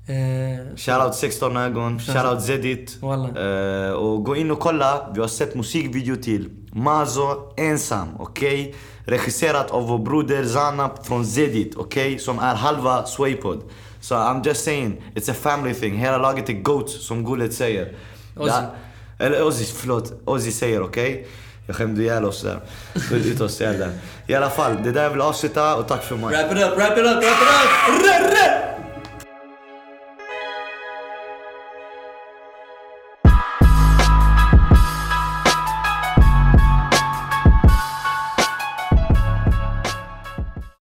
Eh, 0.09 0.77
Shoutout 0.77 1.15
16 1.15 1.57
ögon, 1.57 2.01
shoutout 2.01 2.43
Zedit. 2.45 2.99
Eh, 3.03 3.91
och 3.93 4.25
gå 4.25 4.37
in 4.37 4.51
och 4.51 4.61
kolla, 4.61 5.11
vi 5.15 5.21
har 5.21 5.29
sett 5.29 5.55
musikvideo 5.55 6.17
till 6.17 6.49
Mazo 6.73 7.53
ensam, 7.57 8.09
okej? 8.19 8.75
Regisserat 9.05 9.71
av 9.71 9.89
vår 9.89 9.99
broder 9.99 10.45
Zanab 10.45 11.07
från 11.07 11.27
Zedit, 11.27 11.75
okej? 11.77 12.19
Som 12.19 12.39
är 12.39 12.55
halva 12.55 13.07
Swaypod. 13.07 13.63
Så 14.01 14.15
I'm 14.15 14.47
just 14.47 14.65
saying, 14.65 15.03
it's 15.15 15.31
a 15.31 15.35
family 15.35 15.75
thing. 15.75 15.97
Hela 15.97 16.19
laget 16.19 16.49
är 16.49 16.53
GOATs, 16.53 17.07
som 17.07 17.25
Gullet 17.25 17.55
säger. 17.55 17.97
Ozzy. 18.37 18.53
Eller 19.19 19.47
Ozzy, 19.47 19.65
förlåt. 19.65 20.13
Ozzy 20.25 20.51
säger, 20.53 20.83
okej? 20.83 21.27
Jag 21.67 21.77
skämde 21.77 22.03
ihjäl 22.03 22.25
oss 22.25 22.43
där. 22.43 22.61
Skämde 22.95 23.29
ut 23.29 23.41
oss 23.41 23.61
ihjäl 23.61 23.79
där. 23.79 23.91
I 24.27 24.35
alla 24.35 24.51
fall, 24.51 24.77
det 24.85 24.93
där 24.93 24.93
där 24.93 25.03
jag 25.03 25.11
vill 25.11 25.21
avsluta 25.21 25.77
och 25.77 25.89
tack 25.89 26.05
för 26.05 26.17
mig. 26.17 26.31
wrap 26.31 26.53
it 26.53 26.59
up, 26.59 26.79
wrap 26.79 26.99
it 26.99 27.05
up, 27.05 27.23
wrap 27.23 28.23
it 28.23 28.33
up! 28.33 28.46